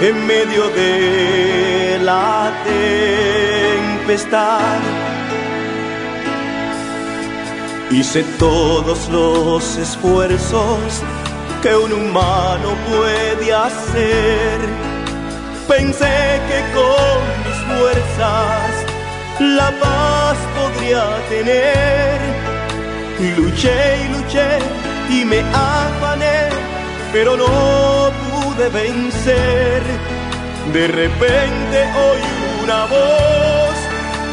en 0.00 0.26
medio 0.26 0.68
de 0.70 1.98
la 2.02 2.50
tempestad. 3.98 4.78
Hice 7.90 8.22
todos 8.38 9.08
los 9.10 9.76
esfuerzos 9.76 11.02
que 11.62 11.76
un 11.76 11.92
humano 11.92 12.74
puede 12.88 13.52
hacer. 13.52 14.58
Pensé 15.68 16.40
que 16.48 16.60
con 16.74 17.20
mis 17.44 17.58
fuerzas 17.78 18.70
la 19.40 19.70
paz 19.80 20.38
podría 20.56 21.04
tener. 21.28 22.18
Luché 23.36 24.04
y 24.04 24.08
luché 24.14 24.58
y 25.10 25.24
me 25.26 25.40
afané, 25.40 26.48
pero 27.12 27.36
no 27.36 27.44
pude 27.44 28.29
vencer. 28.68 29.82
De 30.72 30.86
repente 30.86 31.78
oí 32.08 32.62
una 32.62 32.84
voz 32.84 33.76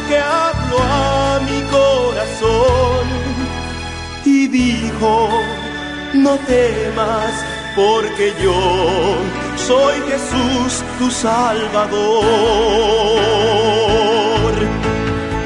que 0.08 0.18
habló 0.18 0.78
a 0.80 1.40
mi 1.40 1.62
corazón 1.62 3.06
y 4.24 4.46
dijo, 4.46 5.28
no 6.14 6.36
temas 6.38 7.32
porque 7.74 8.34
yo 8.42 9.16
soy 9.56 9.94
Jesús 10.10 10.84
tu 10.98 11.10
Salvador. 11.10 12.18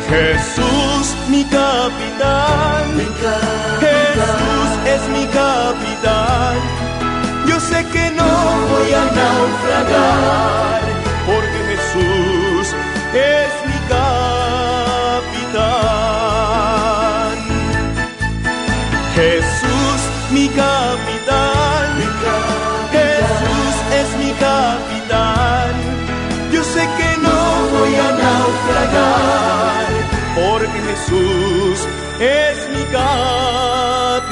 Jesús 0.09 1.17
mi 1.29 1.45
capitán, 1.45 2.85
Jesús 3.81 4.71
es 4.87 5.09
mi 5.09 5.27
capitán. 5.27 6.62
Sé 7.69 7.79
que 7.95 8.11
no 8.11 8.31
voy 8.73 8.91
a 8.93 9.05
naufragar 9.21 10.81
porque 11.27 11.59
Jesús 11.71 12.67
es 13.15 13.53
mi 13.69 13.79
capitán. 13.89 14.33
Jesús 19.15 19.83
mi 20.33 20.49
capitán, 20.49 21.89
Jesús 22.91 23.75
es 24.01 24.09
mi 24.19 24.31
capitán. 24.33 25.73
Yo 26.51 26.65
sé 26.65 26.89
que 26.99 27.17
no 27.21 27.39
voy 27.77 27.95
a 27.95 28.13
naufragar 28.23 29.87
porque 30.35 30.79
Jesús 30.89 31.79
es 32.19 32.57
mi 32.75 32.85
capitán. 32.85 34.23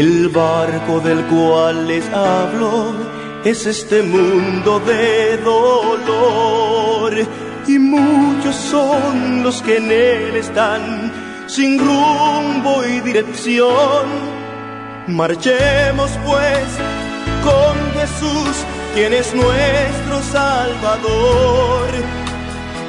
El 0.00 0.30
barco 0.30 0.98
del 1.00 1.22
cual 1.26 1.86
les 1.86 2.08
hablo 2.08 2.94
es 3.44 3.66
este 3.66 4.02
mundo 4.02 4.80
de 4.80 5.36
dolor 5.36 7.12
y 7.66 7.78
muchos 7.78 8.56
son 8.56 9.42
los 9.42 9.60
que 9.60 9.76
en 9.76 9.92
él 9.92 10.36
están 10.36 11.12
sin 11.46 11.78
rumbo 11.78 12.82
y 12.86 13.00
dirección. 13.00 14.06
Marchemos 15.08 16.10
pues 16.24 16.68
con 17.44 17.76
Jesús, 17.92 18.54
quien 18.94 19.12
es 19.12 19.34
nuestro 19.34 20.22
Salvador. 20.32 21.88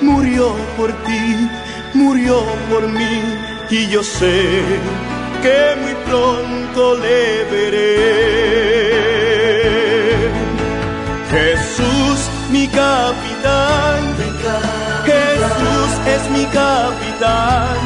Murió 0.02 0.56
por 0.78 0.93
ti, 1.04 1.50
murió 1.93 2.41
por 2.69 2.88
mí 2.88 3.21
y 3.69 3.88
yo 3.89 4.02
sé 4.02 4.62
que 5.41 5.75
muy 5.82 5.95
pronto 6.06 6.95
le 6.97 7.43
veré. 7.51 8.21
Jesús, 11.32 12.19
mi 12.51 12.67
capitán, 12.67 13.99
Jesús 15.06 15.91
es 16.15 16.30
mi 16.32 16.45
capitán. 16.45 17.77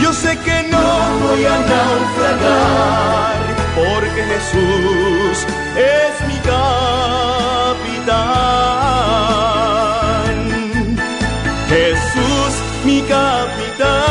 Yo 0.00 0.12
sé 0.12 0.36
que 0.38 0.68
no 0.70 0.86
voy 1.24 1.44
a 1.44 1.58
naufragar, 1.72 3.38
porque 3.76 4.22
Jesús 4.32 5.36
es 5.76 6.12
mi 6.28 6.38
capitán. 6.52 6.72
Jesús, 11.68 12.52
mi 12.84 13.00
capitán, 13.02 14.01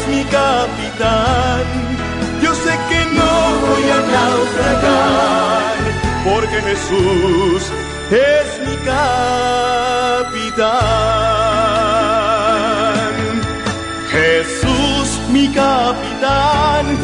Jesús 0.00 0.08
es 0.08 0.08
mi 0.08 0.24
capitán. 0.24 1.64
Yo 2.42 2.54
sé 2.54 2.78
que 2.88 3.04
no 3.16 3.32
voy 3.66 3.84
a 3.90 4.00
naufragar, 4.16 5.74
porque 6.24 6.58
Jesús 6.62 7.62
es 8.10 8.46
mi 8.66 8.76
capitán. 8.76 9.10
Jesús, 14.10 15.06
mi 15.30 15.46
capitán, 15.48 16.98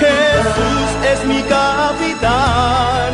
Jesús 0.00 0.88
es 1.12 1.24
mi 1.26 1.42
capitán. 1.42 3.12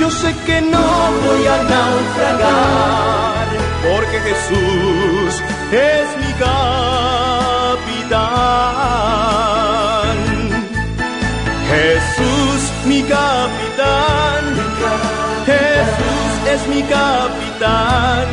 Yo 0.00 0.10
sé 0.10 0.34
que 0.46 0.60
no 0.60 0.86
voy 1.26 1.46
a 1.46 1.62
naufragar, 1.62 3.46
porque 3.90 4.20
Jesús 4.20 5.42
es 5.72 6.16
mi 6.26 6.32
capitán. 8.08 10.06
Jesús, 11.68 12.60
mi 12.86 13.02
capitán, 13.02 14.44
Jesús 15.46 16.30
es 16.52 16.66
mi 16.68 16.82
capitán. 16.82 18.26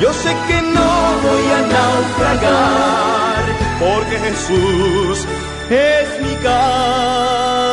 Yo 0.00 0.12
sé 0.12 0.34
que 0.48 0.62
no 0.62 0.90
voy 1.26 1.46
a 1.58 1.60
naufragar, 1.76 3.42
porque 3.80 4.18
Jesús 4.18 5.26
es 5.70 6.08
mi 6.22 6.34
capitán. 6.36 7.72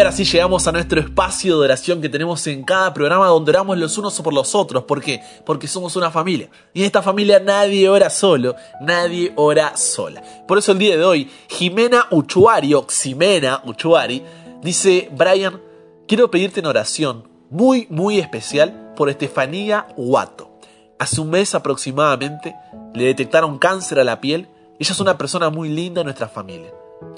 Y 0.00 0.02
ahora 0.02 0.16
sí 0.16 0.24
llegamos 0.24 0.66
a 0.66 0.72
nuestro 0.72 0.98
espacio 0.98 1.58
de 1.58 1.64
oración 1.66 2.00
que 2.00 2.08
tenemos 2.08 2.46
en 2.46 2.62
cada 2.62 2.94
programa 2.94 3.26
donde 3.26 3.50
oramos 3.50 3.76
los 3.76 3.98
unos 3.98 4.18
por 4.22 4.32
los 4.32 4.54
otros. 4.54 4.84
¿Por 4.84 5.02
qué? 5.02 5.22
Porque 5.44 5.68
somos 5.68 5.94
una 5.94 6.10
familia. 6.10 6.48
Y 6.72 6.80
en 6.80 6.86
esta 6.86 7.02
familia 7.02 7.38
nadie 7.38 7.86
ora 7.86 8.08
solo, 8.08 8.56
nadie 8.80 9.34
ora 9.36 9.76
sola. 9.76 10.22
Por 10.48 10.56
eso 10.56 10.72
el 10.72 10.78
día 10.78 10.96
de 10.96 11.04
hoy, 11.04 11.30
Jimena 11.50 12.06
Uchuari, 12.12 12.72
o 12.72 12.86
Ximena 12.88 13.60
Uchuari, 13.66 14.22
dice, 14.62 15.10
Brian, 15.14 15.60
quiero 16.08 16.30
pedirte 16.30 16.60
en 16.60 16.66
oración 16.66 17.28
muy, 17.50 17.86
muy 17.90 18.20
especial 18.20 18.94
por 18.96 19.10
Estefanía 19.10 19.86
Guato. 19.98 20.50
Hace 20.98 21.20
un 21.20 21.28
mes 21.28 21.54
aproximadamente 21.54 22.56
le 22.94 23.04
detectaron 23.04 23.58
cáncer 23.58 24.00
a 24.00 24.04
la 24.04 24.22
piel. 24.22 24.48
Ella 24.78 24.92
es 24.92 25.00
una 25.00 25.18
persona 25.18 25.50
muy 25.50 25.68
linda 25.68 26.00
en 26.00 26.06
nuestra 26.06 26.28
familia. 26.28 26.72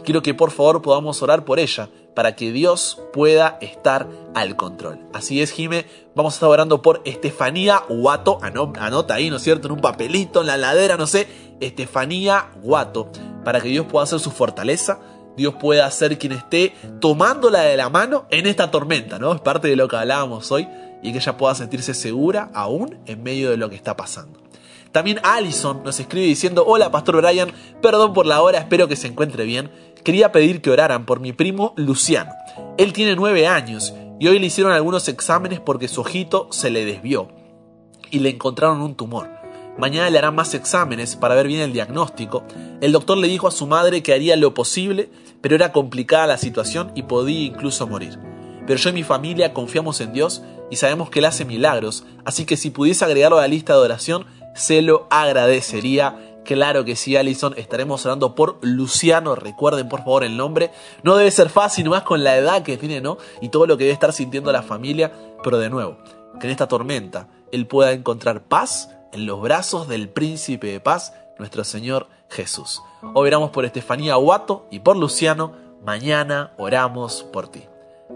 Quiero 0.04 0.22
que 0.22 0.34
por 0.34 0.50
favor 0.50 0.82
podamos 0.82 1.22
orar 1.22 1.44
por 1.44 1.58
ella 1.58 1.88
para 2.14 2.36
que 2.36 2.52
Dios 2.52 3.00
pueda 3.12 3.58
estar 3.60 4.08
al 4.34 4.56
control. 4.56 4.98
Así 5.12 5.40
es, 5.40 5.50
Jime, 5.50 5.86
vamos 6.14 6.34
a 6.34 6.36
estar 6.36 6.48
orando 6.48 6.82
por 6.82 7.00
Estefanía 7.04 7.82
Guato, 7.88 8.38
anota 8.42 9.14
ahí, 9.14 9.30
¿no 9.30 9.36
es 9.36 9.42
cierto? 9.42 9.68
En 9.68 9.74
un 9.74 9.80
papelito, 9.80 10.40
en 10.40 10.48
la 10.48 10.56
ladera, 10.56 10.96
no 10.96 11.06
sé, 11.06 11.28
Estefanía 11.60 12.50
Guato, 12.62 13.10
para 13.44 13.60
que 13.60 13.68
Dios 13.68 13.86
pueda 13.86 14.06
ser 14.06 14.20
su 14.20 14.30
fortaleza, 14.30 15.00
Dios 15.36 15.54
pueda 15.54 15.90
ser 15.90 16.18
quien 16.18 16.32
esté 16.32 16.74
tomándola 17.00 17.60
de 17.60 17.76
la 17.76 17.88
mano 17.88 18.26
en 18.30 18.46
esta 18.46 18.70
tormenta, 18.70 19.18
¿no? 19.18 19.32
Es 19.32 19.40
parte 19.40 19.68
de 19.68 19.76
lo 19.76 19.88
que 19.88 19.96
hablábamos 19.96 20.52
hoy 20.52 20.68
y 21.02 21.12
que 21.12 21.18
ella 21.18 21.36
pueda 21.36 21.54
sentirse 21.54 21.94
segura 21.94 22.50
aún 22.52 22.98
en 23.06 23.22
medio 23.22 23.50
de 23.50 23.56
lo 23.56 23.70
que 23.70 23.76
está 23.76 23.96
pasando. 23.96 24.40
También 24.92 25.20
Allison 25.22 25.82
nos 25.82 25.98
escribe 25.98 26.26
diciendo, 26.26 26.64
hola 26.66 26.90
Pastor 26.90 27.16
Brian, 27.16 27.50
perdón 27.80 28.12
por 28.12 28.26
la 28.26 28.42
hora, 28.42 28.58
espero 28.58 28.88
que 28.88 28.96
se 28.96 29.08
encuentre 29.08 29.44
bien. 29.44 29.70
Quería 30.04 30.32
pedir 30.32 30.60
que 30.60 30.70
oraran 30.70 31.06
por 31.06 31.18
mi 31.18 31.32
primo 31.32 31.72
Luciano. 31.76 32.30
Él 32.76 32.92
tiene 32.92 33.16
nueve 33.16 33.46
años 33.46 33.94
y 34.20 34.28
hoy 34.28 34.38
le 34.38 34.46
hicieron 34.46 34.72
algunos 34.72 35.08
exámenes 35.08 35.60
porque 35.60 35.88
su 35.88 36.02
ojito 36.02 36.48
se 36.50 36.70
le 36.70 36.84
desvió 36.84 37.28
y 38.10 38.18
le 38.18 38.30
encontraron 38.30 38.82
un 38.82 38.94
tumor. 38.94 39.30
Mañana 39.78 40.10
le 40.10 40.18
harán 40.18 40.34
más 40.34 40.52
exámenes 40.52 41.16
para 41.16 41.34
ver 41.34 41.46
bien 41.46 41.62
el 41.62 41.72
diagnóstico. 41.72 42.44
El 42.82 42.92
doctor 42.92 43.16
le 43.16 43.28
dijo 43.28 43.48
a 43.48 43.52
su 43.52 43.66
madre 43.66 44.02
que 44.02 44.12
haría 44.12 44.36
lo 44.36 44.52
posible, 44.52 45.10
pero 45.40 45.54
era 45.54 45.72
complicada 45.72 46.26
la 46.26 46.36
situación 46.36 46.92
y 46.94 47.04
podía 47.04 47.46
incluso 47.46 47.86
morir. 47.86 48.18
Pero 48.66 48.78
yo 48.78 48.90
y 48.90 48.92
mi 48.92 49.02
familia 49.02 49.54
confiamos 49.54 50.02
en 50.02 50.12
Dios 50.12 50.42
y 50.70 50.76
sabemos 50.76 51.08
que 51.08 51.20
Él 51.20 51.24
hace 51.24 51.46
milagros, 51.46 52.04
así 52.26 52.44
que 52.44 52.58
si 52.58 52.70
pudiese 52.70 53.04
agregarlo 53.04 53.38
a 53.38 53.42
la 53.42 53.48
lista 53.48 53.72
de 53.72 53.80
oración, 53.80 54.26
se 54.54 54.82
lo 54.82 55.06
agradecería. 55.10 56.18
Claro 56.44 56.84
que 56.84 56.96
sí, 56.96 57.16
Alison. 57.16 57.54
Estaremos 57.56 58.04
hablando 58.04 58.34
por 58.34 58.58
Luciano. 58.62 59.34
Recuerden, 59.34 59.88
por 59.88 60.00
favor, 60.00 60.24
el 60.24 60.36
nombre. 60.36 60.70
No 61.02 61.16
debe 61.16 61.30
ser 61.30 61.48
fácil, 61.48 61.88
más 61.88 62.02
con 62.02 62.24
la 62.24 62.36
edad 62.36 62.62
que 62.62 62.76
tiene, 62.76 63.00
¿no? 63.00 63.18
Y 63.40 63.48
todo 63.48 63.66
lo 63.66 63.76
que 63.76 63.84
debe 63.84 63.94
estar 63.94 64.12
sintiendo 64.12 64.50
la 64.52 64.62
familia. 64.62 65.12
Pero 65.42 65.58
de 65.58 65.70
nuevo, 65.70 65.98
que 66.40 66.46
en 66.46 66.50
esta 66.50 66.68
tormenta 66.68 67.28
él 67.52 67.66
pueda 67.66 67.92
encontrar 67.92 68.42
paz 68.42 68.90
en 69.12 69.26
los 69.26 69.40
brazos 69.40 69.88
del 69.88 70.08
príncipe 70.08 70.68
de 70.68 70.80
paz, 70.80 71.14
nuestro 71.38 71.64
Señor 71.64 72.08
Jesús. 72.28 72.82
Hoy 73.14 73.28
oramos 73.28 73.50
por 73.50 73.64
Estefanía 73.64 74.16
Guato 74.16 74.66
y 74.70 74.80
por 74.80 74.96
Luciano. 74.96 75.52
Mañana 75.84 76.52
oramos 76.58 77.24
por 77.32 77.48
ti. 77.48 77.62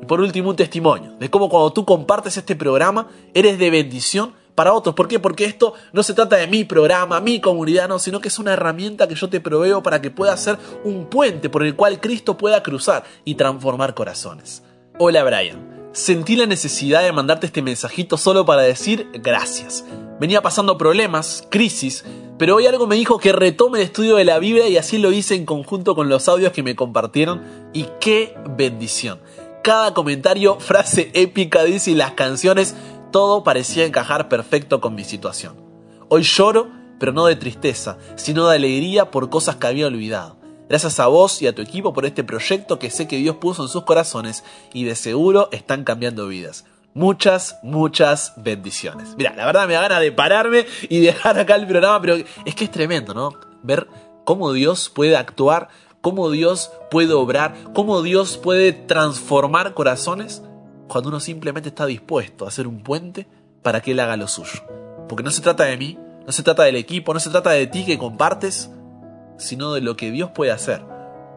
Y 0.01 0.07
por 0.07 0.20
último, 0.20 0.51
un 0.51 0.57
testimonio 0.57 1.12
de 1.18 1.31
cómo 1.31 1.49
cuando 1.49 1.72
tú 1.72 1.85
compartes 1.85 2.37
este 2.37 2.57
programa, 2.57 3.09
eres 3.35 3.59
de 3.59 3.70
bendición 3.70 4.35
para 4.57 4.73
otros. 4.73 4.97
¿Por 4.97 5.07
qué? 5.07 5.21
Porque 5.21 5.45
esto 5.45 5.75
no 5.92 6.03
se 6.03 6.14
trata 6.14 6.35
de 6.37 6.49
mi 6.49 6.64
programa, 6.64 7.21
mi 7.21 7.40
comunidad, 7.40 7.88
no, 7.88 8.01
sino 8.01 8.21
que 8.21 8.29
es 8.29 8.38
una 8.40 8.55
herramienta 8.55 9.07
que 9.07 9.14
yo 9.14 9.29
te 9.29 9.40
proveo 9.40 9.85
para 9.85 10.03
que 10.03 10.11
pueda 10.11 10.37
ser 10.37 10.59
un 10.83 11.07
puente 11.07 11.49
por 11.49 11.62
el 11.62 11.77
cual 11.77 12.01
Cristo 12.01 12.37
pueda 12.37 12.64
cruzar 12.64 13.05
y 13.25 13.37
transformar 13.37 13.95
corazones. 13.95 14.64
Hola 14.99 15.23
Brian. 15.23 15.77
Sentí 15.92 16.37
la 16.37 16.45
necesidad 16.45 17.03
de 17.03 17.12
mandarte 17.12 17.47
este 17.47 17.62
mensajito 17.62 18.19
solo 18.19 18.45
para 18.45 18.62
decir 18.62 19.09
gracias. 19.14 19.85
Venía 20.21 20.42
pasando 20.42 20.77
problemas, 20.77 21.47
crisis, 21.51 22.05
pero 22.38 22.57
hoy 22.57 22.66
algo 22.66 22.87
me 22.87 22.97
dijo 22.97 23.19
que 23.19 23.33
retome 23.33 23.79
el 23.79 23.85
estudio 23.85 24.16
de 24.16 24.25
la 24.25 24.38
Biblia 24.38 24.69
y 24.69 24.77
así 24.77 24.99
lo 24.99 25.12
hice 25.12 25.35
en 25.35 25.47
conjunto 25.47 25.95
con 25.95 26.11
los 26.11 26.29
audios 26.29 26.53
que 26.53 26.62
me 26.62 26.77
compartieron 26.77 27.42
y 27.73 27.87
qué 27.99 28.35
bendición. 28.57 29.21
Cada 29.62 29.95
comentario, 29.95 30.61
frase 30.61 31.11
épica, 31.14 31.64
dice 31.64 31.90
y 31.92 31.95
las 31.95 32.12
canciones 32.12 32.75
todo 33.16 33.42
parecía 33.42 33.87
encajar 33.87 34.29
perfecto 34.29 34.83
con 34.83 34.94
mi 34.94 35.02
situación. 35.02 35.55
Hoy 36.11 36.20
lloro, 36.20 36.68
pero 36.98 37.14
no 37.14 37.24
de 37.24 37.35
tristeza, 37.35 37.96
sino 38.16 38.46
de 38.46 38.57
alegría 38.57 39.11
por 39.11 39.31
cosas 39.31 39.57
que 39.57 39.66
había 39.66 39.87
olvidado. 39.87 40.37
Gracias 40.68 41.00
a 41.00 41.07
vos 41.07 41.40
y 41.40 41.46
a 41.46 41.55
tu 41.55 41.62
equipo 41.62 41.94
por 41.94 42.05
este 42.05 42.24
proyecto 42.24 42.79
que 42.79 42.90
sé 42.90 43.09
que 43.09 43.16
Dios 43.16 43.37
puso 43.37 43.62
en 43.62 43.70
sus 43.70 43.85
corazones 43.85 44.44
y 44.74 44.85
de 44.85 44.94
seguro 44.94 45.48
están 45.50 45.83
cambiando 45.83 46.29
vidas. 46.29 46.66
Muchas, 46.92 47.59
muchas 47.62 48.35
bendiciones. 48.37 49.14
Mira, 49.16 49.35
la 49.35 49.46
verdad 49.46 49.66
me 49.66 49.72
da 49.72 49.81
ganas 49.81 50.02
de 50.02 50.12
pararme 50.12 50.66
y 50.90 51.00
dejar 51.00 51.38
acá 51.38 51.55
el 51.55 51.66
programa, 51.66 51.98
pero 52.02 52.16
es 52.44 52.55
que 52.55 52.64
es 52.64 52.70
tremendo, 52.70 53.14
¿no? 53.14 53.33
Ver 53.62 53.88
cómo 54.26 54.52
Dios 54.52 54.90
puede 54.90 55.16
actuar, 55.16 55.68
cómo 56.02 56.29
Dios 56.29 56.70
puede 56.90 57.14
obrar, 57.14 57.55
cómo 57.72 58.02
Dios 58.02 58.37
puede 58.37 58.74
transformar 58.74 59.72
corazones 59.72 60.42
cuando 60.88 61.09
uno 61.09 61.20
simplemente 61.20 61.68
está 61.68 61.87
dispuesto 61.87 62.44
a 62.44 62.49
hacer 62.49 62.66
un 62.66 62.83
puente 62.83 63.27
para 63.62 63.81
que 63.81 63.92
Él 63.92 64.01
haga 64.01 64.16
lo 64.16 64.29
suyo. 64.29 64.62
Porque 65.09 65.25
no 65.25 65.31
se 65.31 65.42
trata 65.42 65.64
de 65.64 65.77
mí, 65.77 65.99
no 66.27 66.33
se 66.33 66.42
trata 66.42 66.64
del 66.64 66.77
equipo, 66.77 67.14
no 67.14 67.20
se 67.20 67.31
trata 67.31 67.51
de 67.51 67.66
ti 67.66 67.85
que 67.85 67.99
compartes, 67.99 68.70
sino 69.38 69.72
de 69.72 69.81
lo 69.81 69.96
que 69.96 70.11
Dios 70.11 70.31
puede 70.31 70.53
hacer 70.53 70.83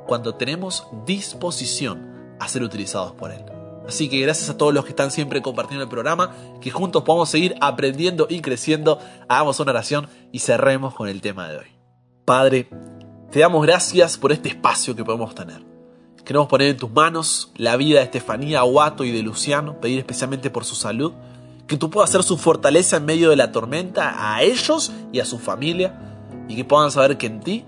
cuando 0.07 0.33
tenemos 0.35 0.87
disposición 1.05 2.35
a 2.39 2.47
ser 2.47 2.63
utilizados 2.63 3.11
por 3.11 3.31
Él. 3.31 3.45
Así 3.87 4.09
que 4.09 4.19
gracias 4.19 4.49
a 4.49 4.57
todos 4.57 4.73
los 4.73 4.83
que 4.83 4.91
están 4.91 5.11
siempre 5.11 5.41
compartiendo 5.41 5.83
el 5.83 5.89
programa, 5.89 6.35
que 6.61 6.71
juntos 6.71 7.03
podamos 7.03 7.29
seguir 7.29 7.55
aprendiendo 7.61 8.27
y 8.29 8.41
creciendo. 8.41 8.99
Hagamos 9.27 9.59
una 9.59 9.71
oración 9.71 10.07
y 10.31 10.39
cerremos 10.39 10.93
con 10.93 11.07
el 11.07 11.21
tema 11.21 11.47
de 11.47 11.57
hoy. 11.57 11.67
Padre, 12.25 12.69
te 13.31 13.39
damos 13.39 13.65
gracias 13.65 14.17
por 14.17 14.31
este 14.31 14.49
espacio 14.49 14.95
que 14.95 15.03
podemos 15.03 15.33
tener. 15.33 15.68
Queremos 16.29 16.47
poner 16.47 16.67
en 16.67 16.77
tus 16.77 16.91
manos 16.91 17.51
la 17.57 17.75
vida 17.75 17.97
de 17.97 18.05
Estefanía, 18.05 18.59
Aguato 18.59 19.03
y 19.03 19.09
de 19.09 19.23
Luciano, 19.23 19.81
pedir 19.81 19.97
especialmente 19.97 20.51
por 20.51 20.63
su 20.63 20.75
salud, 20.75 21.13
que 21.65 21.75
tú 21.75 21.89
puedas 21.89 22.11
ser 22.11 22.21
su 22.21 22.37
fortaleza 22.37 22.97
en 22.97 23.05
medio 23.05 23.31
de 23.31 23.35
la 23.35 23.51
tormenta 23.51 24.13
a 24.15 24.43
ellos 24.43 24.91
y 25.11 25.21
a 25.21 25.25
su 25.25 25.39
familia, 25.39 25.99
y 26.47 26.55
que 26.55 26.63
puedan 26.63 26.91
saber 26.91 27.17
que 27.17 27.25
en 27.25 27.39
ti 27.39 27.65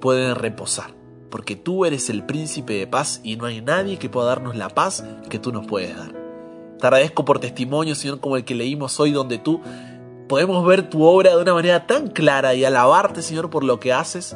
pueden 0.00 0.36
reposar, 0.36 0.94
porque 1.30 1.54
tú 1.54 1.84
eres 1.84 2.08
el 2.08 2.24
príncipe 2.24 2.72
de 2.72 2.86
paz 2.86 3.20
y 3.24 3.36
no 3.36 3.44
hay 3.44 3.60
nadie 3.60 3.98
que 3.98 4.08
pueda 4.08 4.28
darnos 4.28 4.56
la 4.56 4.70
paz 4.70 5.04
que 5.28 5.38
tú 5.38 5.52
nos 5.52 5.66
puedes 5.66 5.94
dar. 5.94 6.14
Te 6.80 6.86
agradezco 6.86 7.26
por 7.26 7.40
testimonios, 7.40 7.98
Señor, 7.98 8.20
como 8.20 8.38
el 8.38 8.46
que 8.46 8.54
leímos 8.54 8.98
hoy, 9.00 9.12
donde 9.12 9.36
tú 9.36 9.60
podemos 10.30 10.64
ver 10.64 10.88
tu 10.88 11.04
obra 11.04 11.36
de 11.36 11.42
una 11.42 11.52
manera 11.52 11.86
tan 11.86 12.08
clara 12.08 12.54
y 12.54 12.64
alabarte, 12.64 13.20
Señor, 13.20 13.50
por 13.50 13.64
lo 13.64 13.78
que 13.78 13.92
haces 13.92 14.34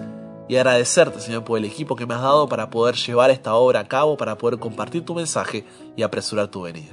y 0.52 0.56
agradecerte, 0.58 1.18
Señor, 1.18 1.44
por 1.44 1.56
el 1.56 1.64
equipo 1.64 1.96
que 1.96 2.04
me 2.04 2.12
has 2.12 2.20
dado 2.20 2.46
para 2.46 2.68
poder 2.68 2.94
llevar 2.94 3.30
esta 3.30 3.54
obra 3.54 3.80
a 3.80 3.88
cabo, 3.88 4.18
para 4.18 4.36
poder 4.36 4.58
compartir 4.58 5.02
tu 5.02 5.14
mensaje 5.14 5.64
y 5.96 6.02
apresurar 6.02 6.48
tu 6.48 6.60
venida. 6.60 6.92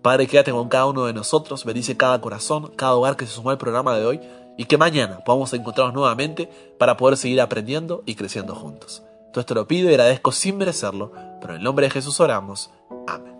Padre, 0.00 0.26
quédate 0.26 0.50
con 0.50 0.70
cada 0.70 0.86
uno 0.86 1.04
de 1.04 1.12
nosotros, 1.12 1.66
bendice 1.66 1.98
cada 1.98 2.18
corazón, 2.22 2.72
cada 2.74 2.94
hogar 2.94 3.14
que 3.14 3.26
se 3.26 3.32
sumó 3.32 3.50
al 3.50 3.58
programa 3.58 3.98
de 3.98 4.06
hoy 4.06 4.20
y 4.56 4.64
que 4.64 4.78
mañana 4.78 5.18
podamos 5.26 5.52
encontrarnos 5.52 5.94
nuevamente 5.94 6.48
para 6.78 6.96
poder 6.96 7.18
seguir 7.18 7.42
aprendiendo 7.42 8.02
y 8.06 8.14
creciendo 8.14 8.54
juntos. 8.54 9.02
Todo 9.30 9.42
esto 9.42 9.54
lo 9.54 9.68
pido 9.68 9.90
y 9.90 9.92
agradezco 9.92 10.32
sin 10.32 10.56
merecerlo, 10.56 11.12
pero 11.42 11.52
en 11.52 11.58
el 11.58 11.64
nombre 11.64 11.84
de 11.84 11.90
Jesús 11.90 12.18
oramos. 12.18 12.70
Amén. 13.06 13.35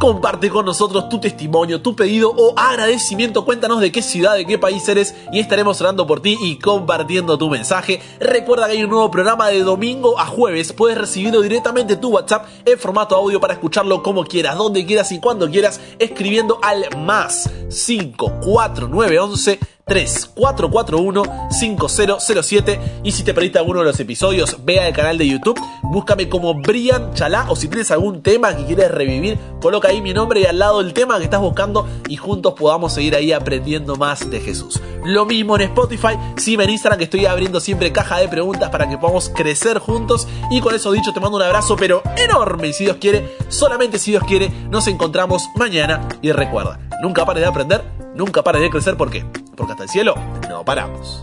Comparte 0.00 0.48
con 0.48 0.64
nosotros 0.64 1.10
tu 1.10 1.20
testimonio, 1.20 1.82
tu 1.82 1.94
pedido 1.94 2.30
o 2.34 2.54
agradecimiento. 2.56 3.44
Cuéntanos 3.44 3.82
de 3.82 3.92
qué 3.92 4.00
ciudad, 4.00 4.34
de 4.34 4.46
qué 4.46 4.56
país 4.56 4.88
eres 4.88 5.14
y 5.30 5.40
estaremos 5.40 5.78
orando 5.82 6.06
por 6.06 6.22
ti 6.22 6.38
y 6.40 6.56
compartiendo 6.56 7.36
tu 7.36 7.50
mensaje. 7.50 8.00
Recuerda 8.18 8.64
que 8.64 8.72
hay 8.72 8.82
un 8.82 8.88
nuevo 8.88 9.10
programa 9.10 9.48
de 9.48 9.62
domingo 9.62 10.18
a 10.18 10.24
jueves. 10.24 10.72
Puedes 10.72 10.96
recibirlo 10.96 11.42
directamente 11.42 11.96
tu 11.96 12.08
WhatsApp 12.08 12.46
en 12.64 12.78
formato 12.78 13.14
audio 13.14 13.42
para 13.42 13.52
escucharlo 13.52 14.02
como 14.02 14.24
quieras, 14.24 14.56
donde 14.56 14.86
quieras 14.86 15.12
y 15.12 15.20
cuando 15.20 15.50
quieras, 15.50 15.82
escribiendo 15.98 16.58
al 16.62 16.86
más 16.96 17.50
54911 17.68 19.60
3441-5007. 19.86 22.78
Y 23.02 23.12
si 23.12 23.22
te 23.24 23.32
perdiste 23.34 23.58
alguno 23.58 23.80
de 23.80 23.86
los 23.86 23.98
episodios, 24.00 24.58
ve 24.64 24.80
al 24.80 24.92
canal 24.92 25.18
de 25.18 25.28
YouTube, 25.28 25.60
búscame 25.82 26.28
como 26.28 26.54
Brian 26.54 27.12
Chalá 27.14 27.46
o 27.48 27.56
si 27.56 27.66
tienes 27.68 27.90
algún 27.90 28.22
tema 28.22 28.56
que 28.56 28.64
quieres 28.64 28.90
revivir, 28.90 29.38
coloca 29.60 29.88
ahí 29.88 30.00
mi 30.00 30.14
nombre 30.14 30.40
y 30.40 30.46
al 30.46 30.58
lado 30.58 30.80
el 30.80 30.92
tema 30.92 31.18
que 31.18 31.24
estás 31.24 31.40
buscando 31.40 31.88
y 32.08 32.16
juntos 32.16 32.54
podamos 32.54 32.92
seguir 32.92 33.16
ahí 33.16 33.32
aprendiendo 33.32 33.96
más 33.96 34.30
de 34.30 34.40
Jesús. 34.40 34.80
Lo 35.04 35.26
mismo 35.26 35.56
en 35.56 35.62
Spotify, 35.62 36.16
si 36.36 36.54
en 36.54 36.70
Instagram 36.70 36.98
que 36.98 37.04
estoy 37.04 37.26
abriendo 37.26 37.60
siempre 37.60 37.92
caja 37.92 38.18
de 38.18 38.28
preguntas 38.28 38.70
para 38.70 38.88
que 38.88 38.98
podamos 38.98 39.30
crecer 39.30 39.78
juntos. 39.78 40.28
Y 40.50 40.60
con 40.60 40.74
eso 40.74 40.92
dicho, 40.92 41.12
te 41.12 41.20
mando 41.20 41.36
un 41.36 41.42
abrazo, 41.42 41.76
pero 41.76 42.02
enorme. 42.16 42.68
Y 42.68 42.72
si 42.72 42.84
Dios 42.84 42.96
quiere, 43.00 43.36
solamente 43.48 43.98
si 43.98 44.12
Dios 44.12 44.24
quiere, 44.24 44.50
nos 44.70 44.86
encontramos 44.86 45.48
mañana. 45.56 46.08
Y 46.22 46.32
recuerda, 46.32 46.78
nunca 47.02 47.24
pares 47.24 47.42
de 47.42 47.48
aprender, 47.48 47.82
nunca 48.20 48.42
pares 48.42 48.60
de 48.60 48.70
crecer. 48.70 48.96
¿Por 48.96 49.10
qué? 49.10 49.24
Porque 49.56 49.72
hasta 49.72 49.84
el 49.84 49.88
cielo 49.88 50.14
no 50.48 50.62
paramos. 50.62 51.22